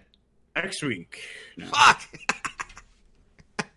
[0.55, 1.21] Next week.
[1.57, 1.67] No.
[1.67, 2.03] Fuck.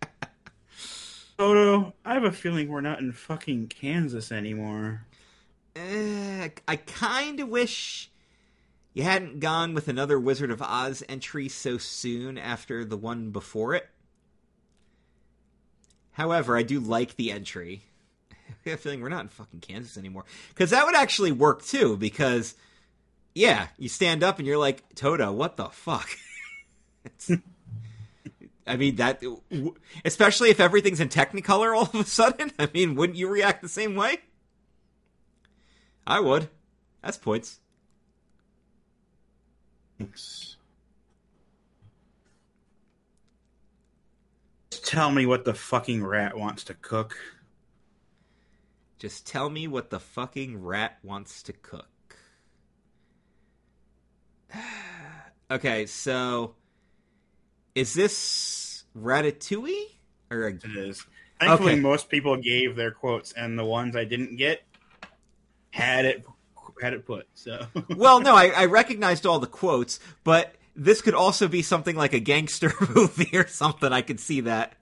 [1.37, 5.05] Toto, I have a feeling we're not in fucking Kansas anymore.
[5.75, 8.09] Uh, I kind of wish
[8.93, 13.75] you hadn't gone with another Wizard of Oz entry so soon after the one before
[13.75, 13.87] it.
[16.13, 17.83] However, I do like the entry.
[18.67, 20.25] I have a feeling we're not in fucking Kansas anymore.
[20.49, 22.55] Because that would actually work too, because,
[23.33, 26.09] yeah, you stand up and you're like, Toto, what the fuck?
[28.67, 29.23] I mean, that,
[30.03, 33.69] especially if everything's in Technicolor all of a sudden, I mean, wouldn't you react the
[33.69, 34.17] same way?
[36.05, 36.49] I would.
[37.01, 37.59] That's points.
[39.97, 40.57] Thanks.
[44.69, 47.17] Just tell me what the fucking rat wants to cook.
[48.97, 51.87] Just tell me what the fucking rat wants to cook.
[55.51, 56.55] okay, so
[57.75, 59.85] is this Ratatouille
[60.31, 61.05] or a, It is.
[61.39, 61.81] Thankfully, Okay.
[61.81, 64.63] most people gave their quotes, and the ones I didn't get
[65.69, 66.25] had it
[66.81, 67.27] had it put.
[67.35, 68.19] So well?
[68.19, 72.19] No, I, I recognized all the quotes, but this could also be something like a
[72.19, 73.91] gangster movie or something.
[73.93, 74.73] I could see that,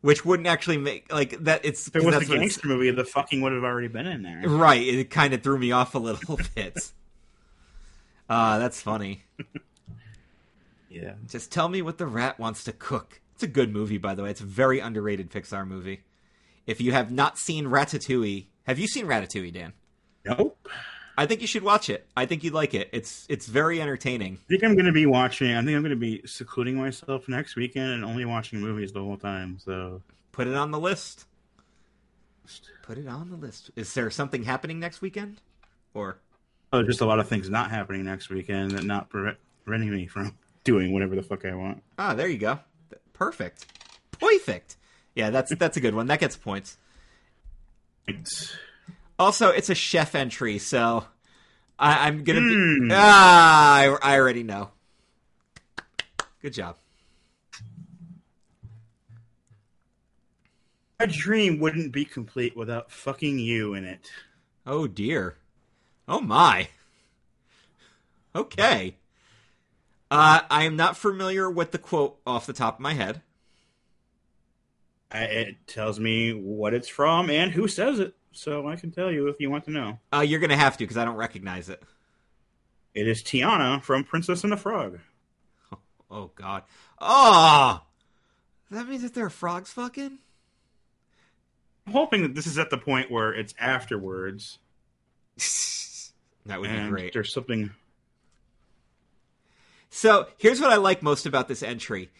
[0.00, 1.64] which wouldn't actually make like that.
[1.64, 4.42] It's if it was a gangster movie, the fucking would have already been in there.
[4.46, 6.92] Right, it kind of threw me off a little bit.
[8.28, 9.24] Uh, that's funny.
[10.88, 11.14] Yeah.
[11.28, 13.20] Just tell me what the rat wants to cook.
[13.34, 14.30] It's a good movie, by the way.
[14.30, 16.00] It's a very underrated Pixar movie.
[16.66, 19.74] If you have not seen Ratatouille, have you seen Ratatouille, Dan?
[20.24, 20.68] Nope.
[21.16, 22.06] I think you should watch it.
[22.16, 22.90] I think you'd like it.
[22.92, 24.38] It's it's very entertaining.
[24.44, 25.52] I think I'm going to be watching.
[25.52, 29.02] I think I'm going to be secluding myself next weekend and only watching movies the
[29.02, 29.58] whole time.
[29.58, 30.02] So
[30.36, 31.24] Put it on the list.
[32.82, 33.70] Put it on the list.
[33.74, 35.40] Is there something happening next weekend?
[35.94, 36.18] Or
[36.74, 40.36] oh, just a lot of things not happening next weekend that not preventing me from
[40.64, 41.82] doing whatever the fuck I want.
[41.98, 42.60] ah, there you go.
[43.14, 43.64] Perfect.
[44.20, 44.76] Perfect.
[45.14, 46.06] Yeah, that's that's a good one.
[46.08, 46.76] That gets points.
[48.06, 48.54] It's,
[49.18, 51.04] Also, it's a chef entry, so
[51.78, 52.88] I, I'm gonna Hmm.
[52.88, 52.94] be.
[52.94, 54.70] Ah, I, I already know.
[56.42, 56.76] Good job.
[60.98, 64.10] my dream wouldn't be complete without fucking you in it.
[64.66, 65.36] Oh dear.
[66.08, 66.68] Oh my.
[68.34, 68.96] Okay.
[70.10, 73.20] Uh, I am not familiar with the quote off the top of my head.
[75.10, 79.10] I, it tells me what it's from and who says it, so I can tell
[79.10, 79.98] you if you want to know.
[80.12, 81.82] Uh, you're gonna have to because I don't recognize it.
[82.94, 84.98] It is Tiana from Princess and the Frog.
[86.08, 86.62] Oh god.
[87.00, 87.82] Oh,
[88.70, 90.18] that means that there are frogs fucking.
[91.84, 94.58] I'm hoping that this is at the point where it's afterwards
[96.46, 97.12] that would be great.
[97.12, 97.70] there's something.
[99.90, 102.10] So here's what I like most about this entry.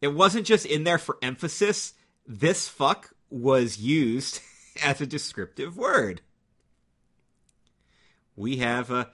[0.00, 1.94] It wasn't just in there for emphasis.
[2.28, 4.40] This fuck was used
[4.82, 6.20] as a descriptive word.
[8.36, 9.10] We have a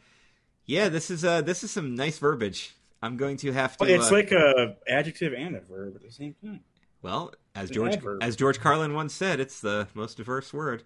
[0.66, 2.74] yeah, this is uh this is some nice verbiage.
[3.02, 6.12] I'm going to have to It's uh, like a adjective and a verb at the
[6.12, 6.60] same time.
[7.00, 10.82] well, as an George as George Carlin once said, it's the most diverse word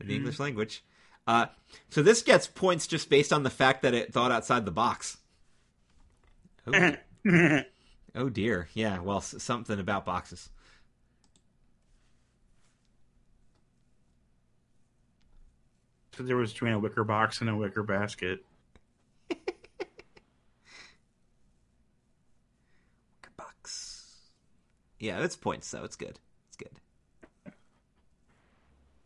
[0.00, 0.84] in the English language.
[1.26, 1.46] Uh,
[1.90, 5.18] so this gets points just based on the fact that it thought outside the box.
[6.66, 6.92] Oh,
[8.14, 9.00] oh dear, yeah.
[9.00, 10.50] Well, something about boxes.
[16.18, 18.44] So there was between a wicker box and a wicker basket.
[23.36, 24.16] box.
[24.98, 25.84] Yeah, it's points though.
[25.84, 26.18] It's good.
[26.48, 26.80] It's good.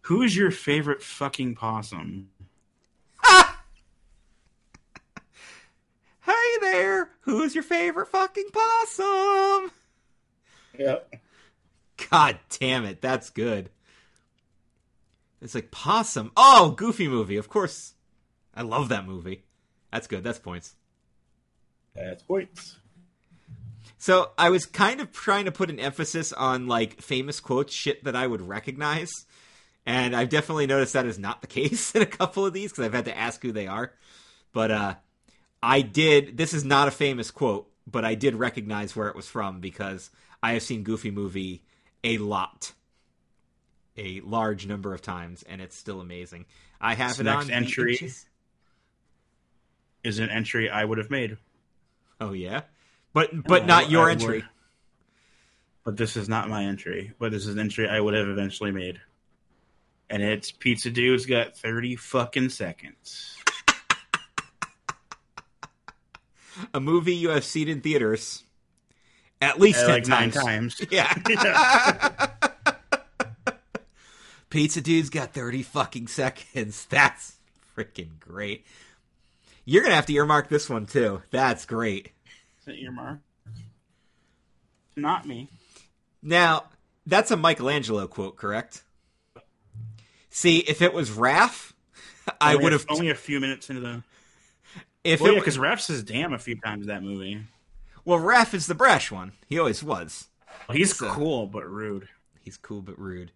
[0.01, 2.31] Who's your favorite fucking possum?
[3.23, 3.63] Ah!
[6.23, 9.71] Hey there, who's your favorite fucking possum?
[10.79, 11.15] Yep.
[12.11, 13.69] God damn it, that's good.
[15.43, 16.31] It's like possum.
[16.37, 17.95] Oh, Goofy movie, of course.
[18.55, 19.45] I love that movie.
[19.91, 20.23] That's good.
[20.25, 20.75] That's points.
[21.95, 22.79] That's points.
[23.99, 28.05] So I was kind of trying to put an emphasis on like famous quotes, shit
[28.05, 29.11] that I would recognize,
[29.87, 32.85] and I've definitely noticed that is not the case in a couple of these because
[32.85, 33.93] I've had to ask who they are.
[34.53, 34.95] But uh,
[35.63, 36.37] I did.
[36.37, 40.11] This is not a famous quote, but I did recognize where it was from because
[40.43, 41.65] I have seen Goofy movie
[42.05, 42.73] a lot,
[43.97, 46.47] a large number of times, and it's still amazing.
[46.81, 48.25] I have This it next on entry- VHS.
[50.05, 51.37] Is an entry I would have made,
[52.21, 52.63] Oh yeah,
[53.13, 54.39] but but not your I entry.
[54.39, 54.49] would.
[55.85, 57.13] but this is not my entry.
[57.21, 59.01] But this is an entry I would have eventually made,
[60.11, 63.37] and it's Pizza Dude's got thirty fucking seconds.
[66.75, 68.45] A movie you have seen in theaters
[69.41, 70.77] at least Uh, ten like nine times.
[70.77, 70.89] times.
[70.91, 72.27] Yeah.
[74.53, 76.85] Pizza Dude's got 30 fucking seconds.
[76.91, 77.37] That's
[77.75, 78.67] freaking great.
[79.65, 81.23] You're going to have to earmark this one too.
[81.31, 82.11] That's great.
[82.59, 83.21] Is that your mark?
[84.95, 85.49] Not me.
[86.23, 86.65] Now,
[87.07, 88.83] that's a Michelangelo quote, correct?
[90.29, 91.73] See, if it was Raph,
[92.41, 92.85] I would have.
[92.91, 94.03] only a few minutes into the.
[95.03, 97.41] If Well, it yeah, because Raph says "damn" a few times in that movie.
[98.05, 99.33] well, Raph is the brash one.
[99.49, 100.29] He always was.
[100.69, 102.09] Well, he's So- cool but rude.
[102.45, 103.33] He's cool but rude.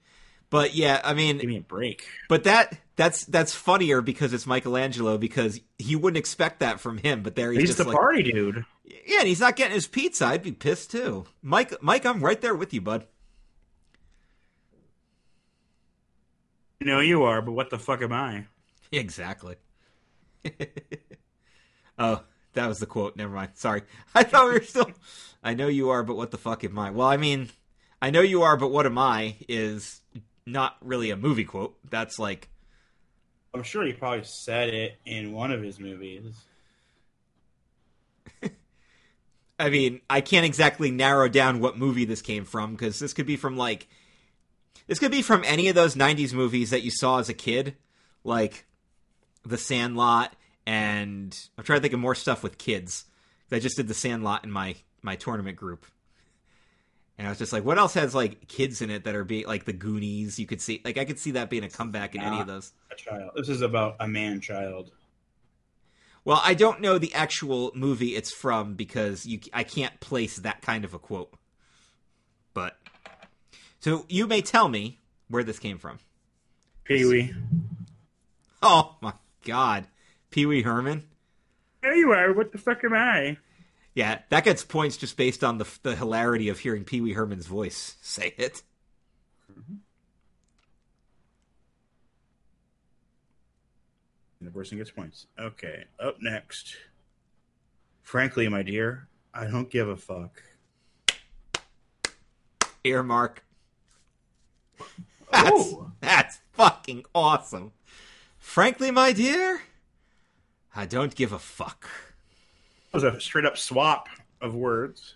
[0.51, 2.07] But yeah, I mean, Give me a break.
[2.29, 7.23] But that that's that's funnier because it's Michelangelo because you wouldn't expect that from him.
[7.23, 8.65] But there he's, He's just the like, party dude.
[8.85, 10.27] yeah, and he's not getting his pizza.
[10.27, 11.25] I'd be pissed too.
[11.43, 13.07] Mike, Mike, I'm right there with you, bud.
[16.81, 18.47] You know you are, but what the fuck am I?
[18.93, 19.57] Exactly.
[21.99, 22.23] oh,
[22.53, 23.17] that was the quote.
[23.17, 23.51] Never mind.
[23.55, 23.83] Sorry,
[24.15, 24.93] I thought we were still.
[25.43, 26.91] I know you are, but what the fuck am I?
[26.93, 27.51] Well, I mean,
[28.01, 29.35] I know you are, but what am I?
[29.49, 30.01] Is
[30.47, 31.77] not really a movie quote.
[31.91, 32.49] That's like
[33.55, 36.35] I'm sure he probably said it in one of his movies.
[39.59, 43.27] I mean, I can't exactly narrow down what movie this came from because this could
[43.27, 43.89] be from like
[44.87, 47.77] this could be from any of those 90s movies that you saw as a kid,
[48.25, 48.67] like
[49.45, 50.35] The Sandlot
[50.67, 53.07] and I'm trying to think of more stuff with kids.
[53.51, 55.87] I just did The Sandlot in my my tournament group.
[57.19, 59.47] And I was just like, what else has like kids in it that are being
[59.47, 60.39] like the Goonies?
[60.39, 62.73] You could see like I could see that being a comeback in any of those.
[62.91, 63.31] A child.
[63.35, 64.91] This is about a man child.
[66.25, 70.61] Well, I don't know the actual movie it's from because you I can't place that
[70.61, 71.33] kind of a quote.
[72.53, 72.77] But
[73.81, 74.99] so you may tell me
[75.29, 76.01] where this came from.
[76.85, 77.35] Pee Wee.
[78.63, 79.15] Oh my
[79.45, 79.87] god.
[80.31, 81.05] Pee Wee Herman?
[81.81, 82.33] There you are.
[82.33, 83.39] What the fuck am I?
[83.97, 87.47] Yeah, that gets points just based on the the hilarity of hearing Pee Wee Herman's
[87.47, 88.63] voice say it.
[94.39, 95.27] And the person gets points.
[95.39, 95.85] Okay.
[95.99, 96.77] Up next.
[98.03, 100.43] Frankly, my dear, I don't give a fuck.
[102.85, 103.45] Earmark.
[105.33, 105.91] That's, Oh.
[106.01, 107.73] that's fucking awesome.
[108.39, 109.63] Frankly, my dear,
[110.75, 111.89] I don't give a fuck.
[112.93, 114.09] That was a straight up swap
[114.41, 115.15] of words.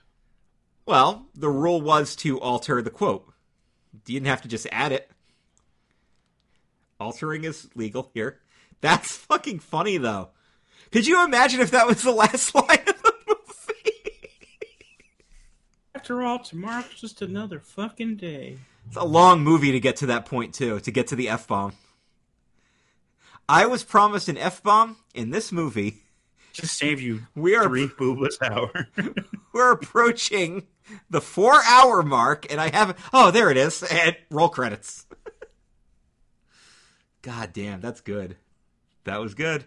[0.87, 3.27] Well, the rule was to alter the quote.
[4.07, 5.11] You didn't have to just add it.
[6.99, 8.41] Altering is legal here.
[8.81, 10.31] That's fucking funny, though.
[10.93, 14.13] Could you imagine if that was the last line of the movie?
[15.95, 18.59] After all, tomorrow's just another fucking day.
[18.87, 21.47] It's a long movie to get to that point, too, to get to the F
[21.47, 21.73] bomb.
[23.49, 26.03] I was promised an F bomb in this movie.
[26.53, 28.89] Just save you We are three boobless hour.
[29.53, 30.67] we're approaching
[31.09, 32.99] the four hour mark, and I haven't.
[33.13, 33.83] Oh, there it is.
[33.83, 35.07] And roll credits.
[37.23, 38.37] God damn, that's good.
[39.05, 39.65] That was good.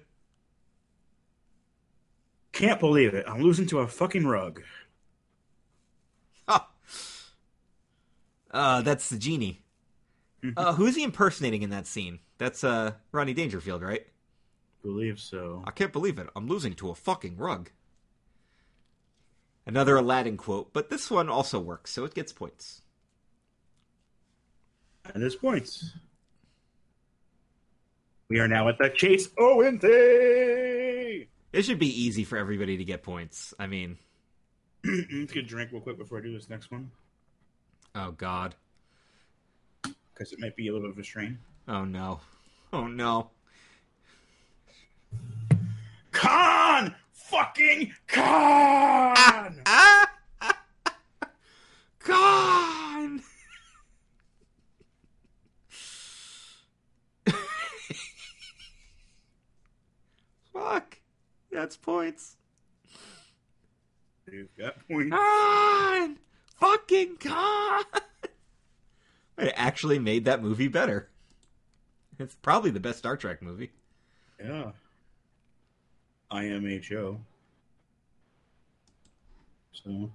[2.51, 3.25] Can't believe it.
[3.27, 4.61] I'm losing to a fucking rug.
[6.47, 6.65] Oh.
[8.51, 9.63] Uh, that's the genie.
[10.55, 12.19] Uh, who's he impersonating in that scene?
[12.37, 14.05] That's uh Rodney Dangerfield, right?
[14.83, 15.63] Believe so.
[15.65, 16.27] I can't believe it.
[16.35, 17.69] I'm losing to a fucking rug.
[19.65, 22.81] Another Aladdin quote, but this one also works, so it gets points.
[25.13, 25.91] And there's points.
[28.29, 31.27] We are now at the Chase Owen thing.
[31.53, 33.53] It should be easy for everybody to get points.
[33.59, 33.97] I mean,
[34.85, 36.91] Let's get a drink real quick before I do this next one,
[37.95, 38.55] oh god.
[39.83, 41.37] because it might be a little bit of a strain.
[41.69, 42.19] Oh no.
[42.73, 43.29] Oh no.
[46.23, 46.95] Con!
[47.11, 49.61] Fucking con!
[49.65, 50.09] Ah!
[60.53, 60.99] Fuck.
[61.51, 62.37] That's points.
[64.31, 65.09] You've got points.
[65.11, 66.19] Gone!
[66.55, 67.83] Fucking gone!
[69.35, 71.09] It actually made that movie better.
[72.19, 73.71] It's probably the best Star Trek movie.
[74.39, 74.73] Yeah.
[76.33, 77.19] IMHO.
[79.71, 80.11] So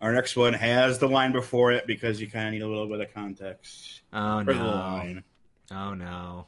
[0.00, 2.88] our next one has the line before it because you kind of need a little
[2.88, 4.66] bit of context Oh for the no!
[4.70, 5.24] line.
[5.70, 6.46] Oh no!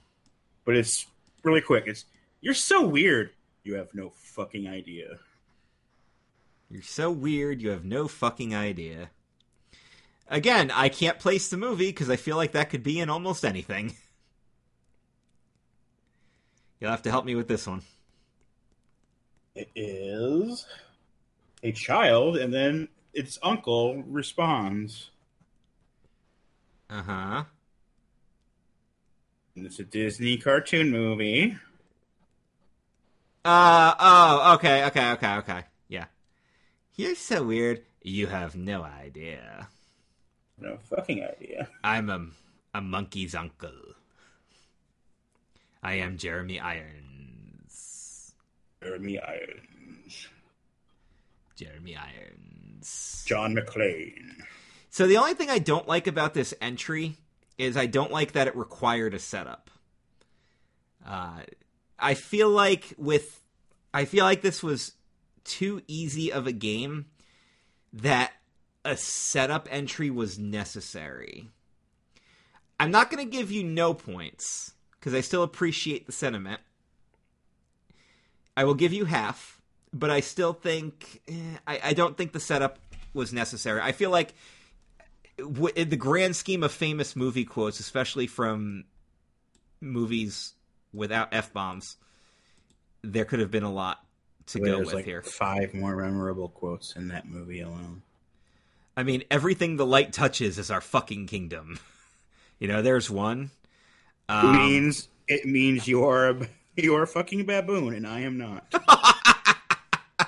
[0.64, 1.06] But it's
[1.42, 1.84] really quick.
[1.86, 2.04] It's
[2.40, 3.30] you're so weird.
[3.64, 5.18] You have no fucking idea.
[6.70, 7.60] You're so weird.
[7.62, 9.10] You have no fucking idea.
[10.28, 13.44] Again, I can't place the movie because I feel like that could be in almost
[13.44, 13.94] anything.
[16.80, 17.82] You'll have to help me with this one.
[19.54, 20.66] It is
[21.62, 25.10] a child, and then its uncle responds.
[26.88, 27.44] Uh huh.
[29.54, 31.56] And it's a Disney cartoon movie.
[33.44, 34.54] Uh oh.
[34.54, 34.84] Okay.
[34.86, 35.10] Okay.
[35.12, 35.34] Okay.
[35.36, 35.64] Okay.
[35.88, 36.06] Yeah.
[36.96, 37.82] You're so weird.
[38.02, 39.68] You have no idea.
[40.58, 41.68] No fucking idea.
[41.84, 42.26] I'm a
[42.74, 43.94] a monkey's uncle.
[45.82, 47.11] I am Jeremy Irons.
[48.82, 50.28] Jeremy Irons.
[51.56, 53.24] Jeremy Irons.
[53.26, 54.42] John McClane.
[54.90, 57.16] So the only thing I don't like about this entry
[57.58, 59.70] is I don't like that it required a setup.
[61.06, 61.40] Uh,
[61.98, 63.40] I feel like with
[63.94, 64.92] I feel like this was
[65.44, 67.06] too easy of a game
[67.92, 68.32] that
[68.84, 71.48] a setup entry was necessary.
[72.80, 76.60] I'm not going to give you no points because I still appreciate the sentiment.
[78.56, 79.60] I will give you half,
[79.92, 82.78] but I still think eh, I, I don't think the setup
[83.14, 83.80] was necessary.
[83.80, 84.34] I feel like
[85.38, 88.84] w- in the grand scheme of famous movie quotes, especially from
[89.80, 90.54] movies
[90.92, 91.96] without f bombs,
[93.02, 94.04] there could have been a lot
[94.46, 95.22] to go with like here.
[95.22, 98.02] five more memorable quotes in that movie alone.
[98.96, 101.78] I mean, everything the light touches is our fucking kingdom.
[102.58, 103.50] you know, there's one.
[104.40, 106.48] It Um, means it means you're
[106.78, 108.72] a you're a fucking baboon, and I am not.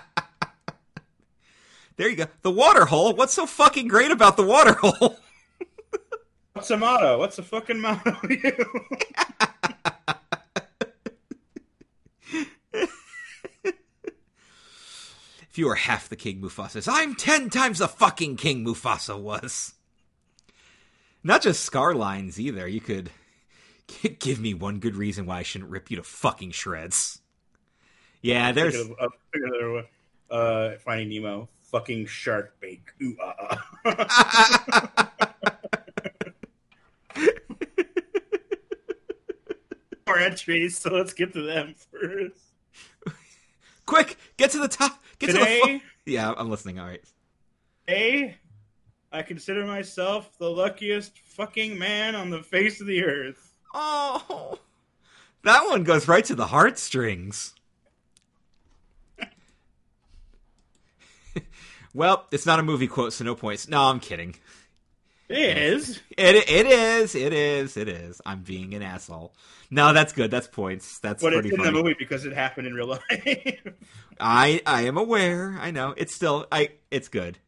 [1.96, 2.26] there you go.
[2.42, 3.14] The water hole.
[3.14, 5.16] What's so fucking great about the water hole?
[6.52, 7.18] What's a motto?
[7.18, 8.16] What's a fucking motto?
[15.42, 19.74] if you were half the King Mufasa I'm ten times the fucking King Mufasa was.
[21.24, 22.68] Not just scar lines either.
[22.68, 23.10] You could
[24.18, 27.20] give me one good reason why I shouldn't rip you to fucking shreds.
[28.22, 28.74] Yeah, there's.
[28.76, 29.84] Thinking of-
[30.30, 31.48] uh, uh, Finding Nemo.
[31.70, 32.80] Fucking shark bait.
[33.02, 35.10] Ooh, ah, ah.
[40.06, 42.40] More entries, so let's get to them first.
[43.86, 45.02] Quick, get to the top.
[45.18, 45.38] Get to the.
[45.40, 46.78] Today, Fu- yeah, I'm listening.
[46.78, 47.02] All right.
[47.88, 48.36] A,
[49.12, 53.53] I consider myself the luckiest fucking man on the face of the earth.
[53.74, 54.58] Oh,
[55.42, 57.54] that one goes right to the heartstrings.
[61.94, 63.68] well, it's not a movie quote, so no points.
[63.68, 64.36] No, I'm kidding.
[65.28, 66.00] It is.
[66.16, 68.20] It it is it is it is.
[68.26, 69.34] I'm being an asshole.
[69.70, 70.30] No, that's good.
[70.30, 70.98] That's points.
[70.98, 73.02] That's But it's pretty in the movie because it happened in real life.
[74.20, 75.58] I I am aware.
[75.60, 75.94] I know.
[75.96, 76.70] It's still I.
[76.90, 77.38] It's good.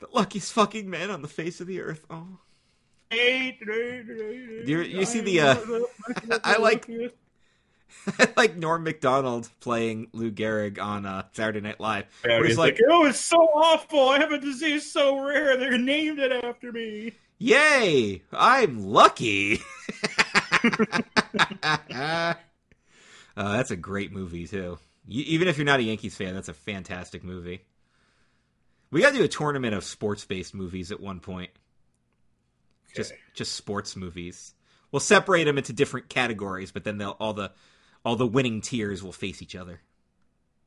[0.00, 2.04] The luckiest fucking man on the face of the earth.
[2.10, 2.38] Oh,
[4.66, 5.56] you, you see the, uh,
[6.44, 6.88] I like-
[8.18, 12.06] I like Norm Macdonald playing Lou Gehrig on uh, Saturday Night Live.
[12.26, 14.08] Yeah, he's like, like, oh, it's so awful.
[14.08, 15.56] I have a disease so rare.
[15.56, 17.12] They named it after me.
[17.38, 18.22] Yay!
[18.32, 19.60] I'm lucky.
[21.92, 22.34] uh,
[23.36, 24.78] that's a great movie too.
[25.06, 27.62] You, even if you're not a Yankees fan, that's a fantastic movie.
[28.90, 31.50] We got to do a tournament of sports-based movies at one point.
[32.94, 34.54] Just just sports movies.
[34.92, 37.52] We'll separate them into different categories, but then they'll all the
[38.04, 39.80] all the winning tiers will face each other.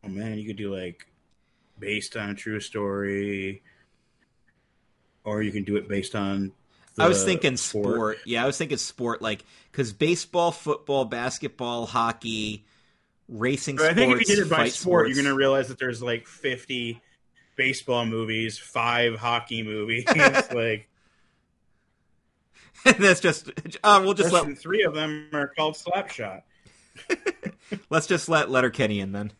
[0.04, 1.08] Oh man, you could do like
[1.80, 3.62] based on a true story,
[5.24, 6.52] or you can do it based on.
[6.98, 8.20] I was thinking sport.
[8.26, 12.66] Yeah, I was thinking sport, like because baseball, football, basketball, hockey,
[13.28, 13.78] racing.
[13.78, 15.80] But I think if you sports, did it by sport, you're going to realize that
[15.80, 17.02] there's like 50
[17.56, 20.06] baseball movies, five hockey movies.
[20.54, 20.88] like,
[22.99, 23.49] That's just.
[23.84, 26.41] Uh, we'll just less let three of them are called Slapshot.
[27.89, 29.31] let's just let Letter Letterkenny in then.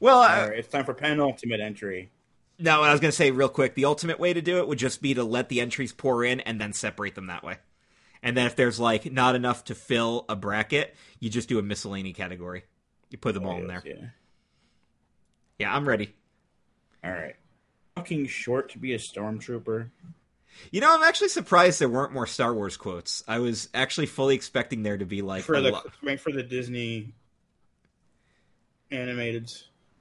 [0.00, 2.10] Well, I, right, it's time for penultimate entry.
[2.58, 3.74] no, I was going to say real quick.
[3.74, 6.40] The ultimate way to do it would just be to let the entries pour in
[6.40, 7.56] and then separate them that way.
[8.22, 11.62] And then if there's like not enough to fill a bracket, you just do a
[11.62, 12.64] miscellany category.
[13.10, 13.82] You put them all in there.
[13.84, 14.06] Oh, Yeah.
[15.58, 16.12] Yeah, I'm ready.
[17.04, 17.36] All right.
[17.96, 19.90] Fucking short to be a stormtrooper.
[20.70, 23.22] You know, I'm actually surprised there weren't more Star Wars quotes.
[23.28, 27.12] I was actually fully expecting there to be like for the lo- for the Disney
[28.90, 29.52] animated.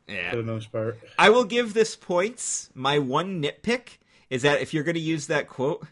[0.07, 0.31] Yeah.
[0.31, 0.99] for the most part.
[1.17, 2.69] I will give this points.
[2.73, 3.97] My one nitpick
[4.29, 5.87] is that if you're going to use that quote,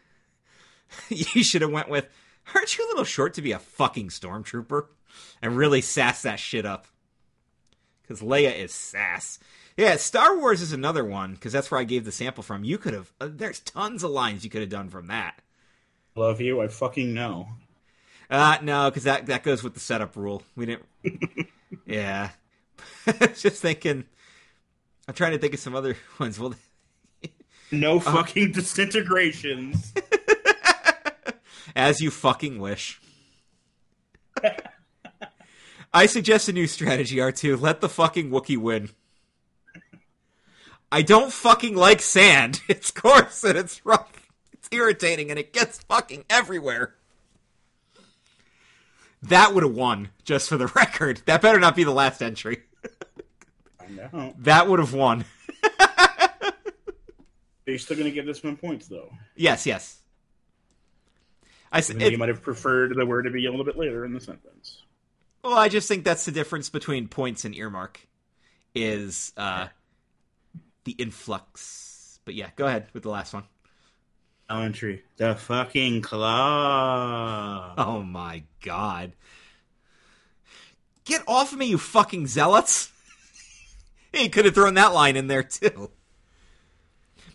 [1.09, 2.09] you should have went with,
[2.53, 4.87] "Aren't you a little short to be a fucking stormtrooper?"
[5.41, 6.87] and really sass that shit up.
[8.01, 9.39] Because Leia is sass.
[9.77, 12.63] Yeah, Star Wars is another one because that's where I gave the sample from.
[12.63, 13.11] You could have.
[13.21, 15.41] Uh, there's tons of lines you could have done from that.
[16.15, 17.47] Love you, I fucking know.
[18.29, 20.43] Uh no, because that that goes with the setup rule.
[20.55, 20.85] We didn't.
[21.85, 22.29] yeah,
[23.35, 24.05] just thinking.
[25.07, 26.39] I'm trying to think of some other ones.
[26.39, 26.53] Well,
[27.71, 29.93] No fucking disintegrations.
[31.75, 33.01] as you fucking wish.
[35.93, 37.59] I suggest a new strategy, R2.
[37.59, 38.89] Let the fucking Wookiee win.
[40.91, 42.61] I don't fucking like sand.
[42.67, 44.27] It's coarse and it's rough.
[44.51, 46.95] It's irritating and it gets fucking everywhere.
[49.23, 51.21] That would have won, just for the record.
[51.25, 52.63] That better not be the last entry.
[53.79, 54.33] I know.
[54.39, 55.25] That would have won.
[55.79, 56.53] Are
[57.67, 59.11] You're still gonna give this one points though.
[59.35, 59.99] Yes, yes.
[61.71, 64.03] I Even though you might have preferred the word to be a little bit later
[64.03, 64.81] in the sentence.
[65.43, 68.05] well, I just think that's the difference between points and earmark,
[68.75, 69.67] is uh,
[70.83, 72.19] the influx.
[72.25, 73.43] But yeah, go ahead with the last one.
[74.49, 75.03] Entry.
[75.17, 77.73] The fucking claw.
[77.77, 79.13] Oh my god.
[81.05, 82.91] Get off of me, you fucking zealots!
[84.13, 85.89] he could have thrown that line in there too.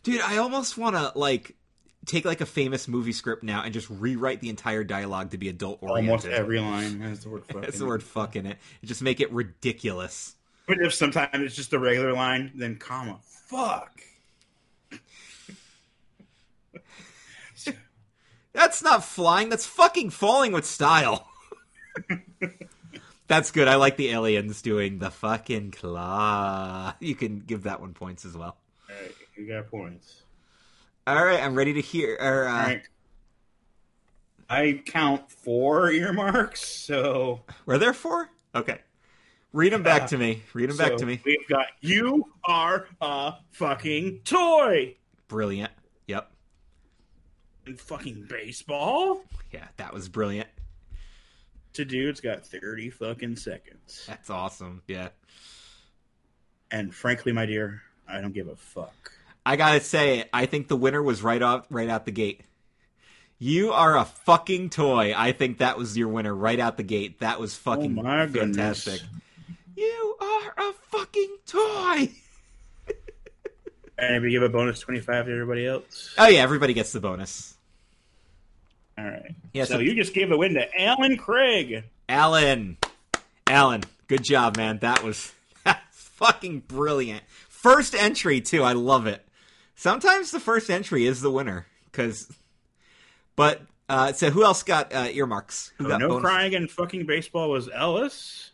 [0.02, 1.56] Dude, I almost want to like
[2.04, 5.48] take like a famous movie script now and just rewrite the entire dialogue to be
[5.48, 6.10] adult oriented.
[6.10, 7.60] Almost every line has the word fucking.
[7.62, 8.58] That's the word "fuck" in it.
[8.84, 10.34] Just make it ridiculous.
[10.66, 13.20] But if sometimes it's just a regular line, then comma.
[13.46, 14.00] Fuck.
[18.52, 19.50] That's not flying.
[19.50, 21.28] That's fucking falling with style.
[23.28, 23.68] that's good.
[23.68, 26.94] I like the aliens doing the fucking claw.
[26.98, 28.56] You can give that one points as well.
[28.90, 30.22] Alright, you got points.
[31.06, 32.16] All right, I'm ready to hear.
[32.18, 32.82] Or, uh, Alright.
[34.48, 38.30] I count four earmarks, so Were there four?
[38.54, 38.78] Okay.
[39.56, 40.06] Read them back Yeah.
[40.08, 40.42] to me.
[40.52, 41.18] Read them back to me.
[41.24, 44.96] We've got you are a fucking toy.
[45.28, 45.72] Brilliant.
[46.06, 46.30] Yep.
[47.64, 49.24] And fucking baseball.
[49.50, 50.50] Yeah, that was brilliant.
[51.72, 54.04] To dude's got thirty fucking seconds.
[54.06, 54.82] That's awesome.
[54.88, 55.08] Yeah.
[56.70, 59.12] And frankly, my dear, I don't give a fuck.
[59.46, 62.42] I gotta say, it, I think the winner was right off, right out the gate.
[63.38, 65.14] You are a fucking toy.
[65.16, 67.20] I think that was your winner right out the gate.
[67.20, 68.86] That was oh fucking oh my goodness.
[69.76, 72.10] You are a fucking toy.
[73.98, 76.14] And we give a bonus twenty five to everybody else.
[76.18, 77.54] Oh yeah, everybody gets the bonus.
[78.98, 79.34] All right.
[79.52, 81.84] Yeah, so, so- you just gave a win to Alan Craig.
[82.08, 82.76] Alan,
[83.46, 84.78] Alan, good job, man.
[84.80, 85.32] That was
[85.90, 87.22] fucking brilliant.
[87.48, 88.62] First entry too.
[88.62, 89.26] I love it.
[89.74, 92.30] Sometimes the first entry is the winner because,
[93.34, 95.72] but uh, so who else got uh, earmarks?
[95.78, 96.22] Who Oh, got no bonus?
[96.22, 98.50] crying in fucking baseball was Ellis.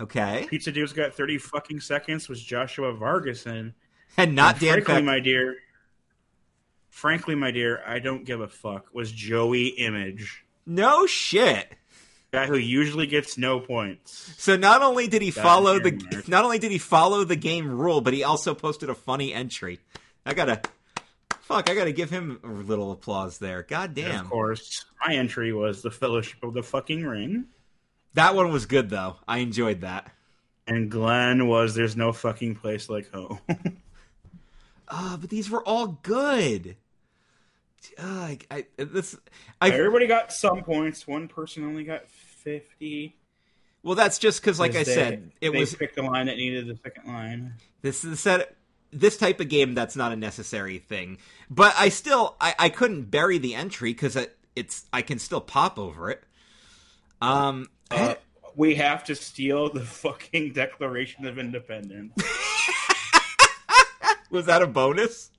[0.00, 3.74] Okay, Pizza Dude's got thirty fucking seconds was Joshua Vargason.
[4.16, 4.72] and not And Dan.
[4.74, 5.04] frankly, Peck.
[5.04, 5.56] my dear.
[6.90, 8.92] Frankly, my dear, I don't give a fuck.
[8.94, 11.72] Was Joey Image, No shit.
[12.32, 14.32] guy who usually gets no points.
[14.38, 16.28] So not only did he follow the earmarked.
[16.28, 19.80] not only did he follow the game rule, but he also posted a funny entry.
[20.26, 20.60] I gotta
[21.40, 21.68] fuck.
[21.68, 23.62] I gotta give him a little applause there.
[23.62, 24.24] God And damn.
[24.24, 27.46] Of course, my entry was the Fellowship of the Fucking Ring,
[28.14, 29.16] That one was good though.
[29.26, 30.10] I enjoyed that.
[30.66, 33.40] and Glenn was "There's no fucking place like home."
[34.88, 36.76] Uh, but these were all good.
[37.98, 39.14] Uh, I, I, this,
[39.60, 41.06] I, Everybody got some points.
[41.06, 43.16] One person only got fifty.
[43.82, 46.36] well, that's just because, like I they- said, it they was picked the line that
[46.36, 47.54] needed the second line.
[47.82, 48.56] this is set.
[48.96, 51.18] This type of game, that's not a necessary thing.
[51.50, 55.40] But I still, I, I couldn't bury the entry because it, it's, I can still
[55.40, 56.22] pop over it.
[57.20, 58.14] Um, Uh,
[58.56, 62.14] we have to steal the fucking Declaration of Independence.
[64.30, 65.30] was that a bonus?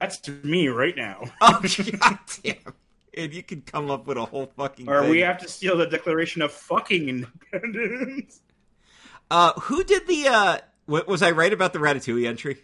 [0.00, 1.22] That's to me right now.
[1.40, 1.60] Oh
[2.00, 2.56] god damn!
[3.16, 4.88] And you could come up with a whole fucking.
[4.88, 5.10] Or thing.
[5.10, 8.40] we have to steal the Declaration of fucking Independence.
[9.30, 10.28] Uh, who did the?
[10.28, 12.58] uh what, Was I right about the Ratatouille entry?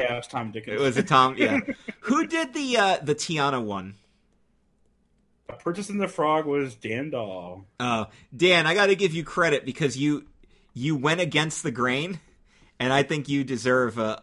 [0.00, 0.80] Yeah, it's Tom Dickens.
[0.80, 1.34] It was a Tom.
[1.36, 1.60] Yeah.
[2.00, 3.96] who did the uh the Tiana one?
[5.56, 7.64] Princess and the Frog was Dan Dahl.
[7.80, 8.06] Uh,
[8.36, 10.26] Dan, I got to give you credit because you
[10.74, 12.20] you went against the grain,
[12.78, 13.98] and I think you deserve.
[13.98, 14.18] Uh,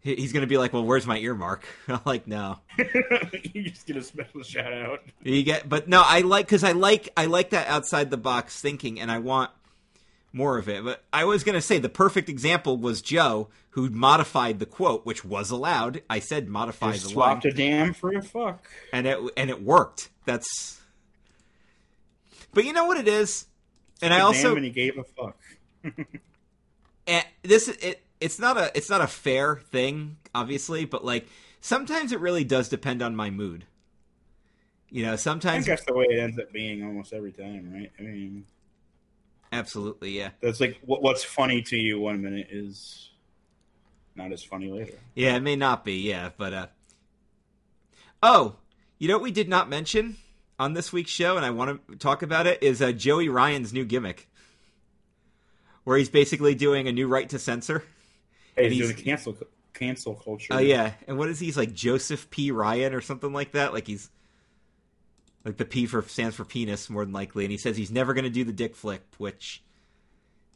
[0.00, 2.58] he- he's going to be like, "Well, where's my earmark?" I'm like, "No,
[3.52, 5.00] you just get a special shout out.
[5.22, 8.60] you get." But no, I like because I like I like that outside the box
[8.60, 9.50] thinking, and I want
[10.32, 10.84] more of it.
[10.84, 15.04] But I was going to say the perfect example was Joe, who modified the quote,
[15.06, 16.02] which was allowed.
[16.08, 18.68] I said modify Just the line, swapped a damn for a fuck.
[18.92, 20.10] and it and it worked.
[20.24, 20.80] That's.
[22.54, 23.46] But you know what it is,
[24.02, 25.38] and I also and he gave a fuck.
[25.84, 25.94] and
[27.06, 31.26] eh, this it it's not a it's not a fair thing, obviously, but like
[31.60, 33.64] sometimes it really does depend on my mood.
[34.90, 37.72] You know, I think sometimes that's the way it ends up being almost every time,
[37.72, 37.90] right?
[37.98, 38.44] I mean,
[39.52, 40.30] absolutely, yeah.
[40.40, 43.10] that's like what, what's funny to you one minute is
[44.16, 44.94] not as funny later.
[45.14, 46.66] Yeah, it may not be, yeah, but uh
[48.22, 48.56] Oh,
[48.98, 50.16] you know what we did not mention
[50.58, 53.72] on this week's show and I want to talk about it is uh Joey Ryan's
[53.72, 54.28] new gimmick.
[55.84, 57.82] Where he's basically doing a new right to censor.
[58.56, 59.36] Hey, And he's he's- doing cancel
[59.74, 60.52] cancel culture.
[60.54, 61.46] Oh yeah, and what is he?
[61.46, 62.50] He's like Joseph P.
[62.52, 63.72] Ryan or something like that.
[63.72, 64.10] Like he's
[65.44, 68.14] like the P for stands for penis more than likely, and he says he's never
[68.14, 69.62] going to do the dick flick, which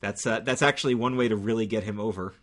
[0.00, 2.34] that's uh, that's actually one way to really get him over.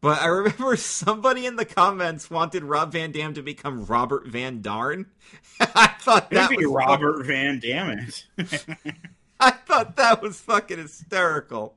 [0.00, 4.60] But I remember somebody in the comments wanted Rob Van Dam to become Robert Van
[4.60, 5.06] Darn.
[5.60, 8.26] I thought that It'd be was Robert Van Dammit.
[9.40, 11.74] I thought that was fucking hysterical.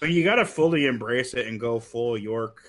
[0.00, 2.62] but you got to fully embrace it and go full York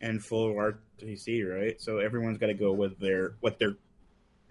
[0.00, 1.80] and full RTC, right?
[1.80, 3.76] So everyone's got to go with their what their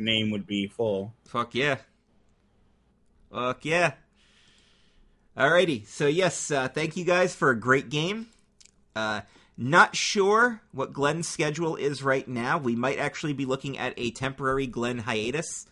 [0.01, 1.13] name would be full.
[1.25, 1.77] Fuck yeah.
[3.31, 3.93] Fuck yeah.
[5.37, 8.27] Alrighty, so yes, uh, thank you guys for a great game.
[8.93, 9.21] Uh,
[9.57, 12.57] not sure what Glenn's schedule is right now.
[12.57, 15.67] We might actually be looking at a temporary Glenn hiatus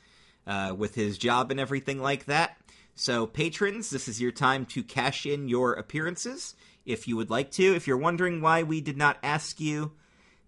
[0.48, 2.58] uh, with his job and everything like that.
[2.96, 7.52] So, patrons, this is your time to cash in your appearances if you would like
[7.52, 7.76] to.
[7.76, 9.92] If you're wondering why we did not ask you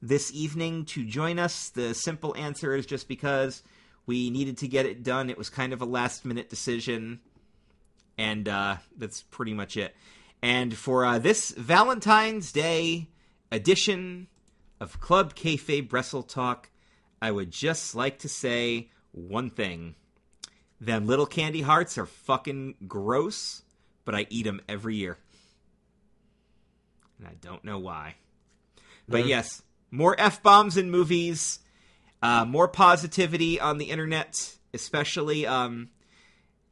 [0.01, 3.63] this evening to join us, the simple answer is just because
[4.05, 5.29] we needed to get it done.
[5.29, 7.19] It was kind of a last minute decision,
[8.17, 9.95] and uh, that's pretty much it.
[10.41, 13.07] And for uh, this Valentine's Day
[13.51, 14.27] edition
[14.79, 16.69] of Club Kayfabe Wrestle Talk,
[17.21, 19.95] I would just like to say one thing.
[20.79, 23.61] Them little candy hearts are fucking gross,
[24.03, 25.19] but I eat them every year.
[27.19, 28.15] And I don't know why.
[29.07, 29.27] But Mhm.
[29.27, 29.61] yes,
[29.91, 31.59] more F bombs in movies,
[32.21, 35.45] uh, more positivity on the internet, especially.
[35.47, 35.89] Um,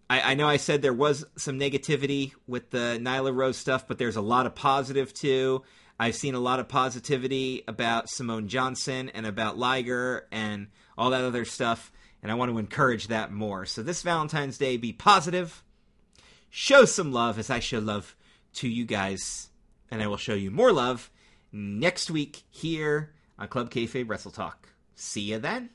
[0.09, 3.97] I, I know I said there was some negativity with the Nyla Rose stuff, but
[3.97, 5.63] there's a lot of positive too.
[5.99, 10.67] I've seen a lot of positivity about Simone Johnson and about Liger and
[10.97, 11.91] all that other stuff,
[12.23, 13.65] and I want to encourage that more.
[13.65, 15.61] So this Valentine's Day, be positive,
[16.49, 18.15] show some love as I show love
[18.55, 19.49] to you guys,
[19.91, 21.11] and I will show you more love
[21.51, 24.68] next week here on Club Kayfabe Wrestle Talk.
[25.01, 25.69] See you then.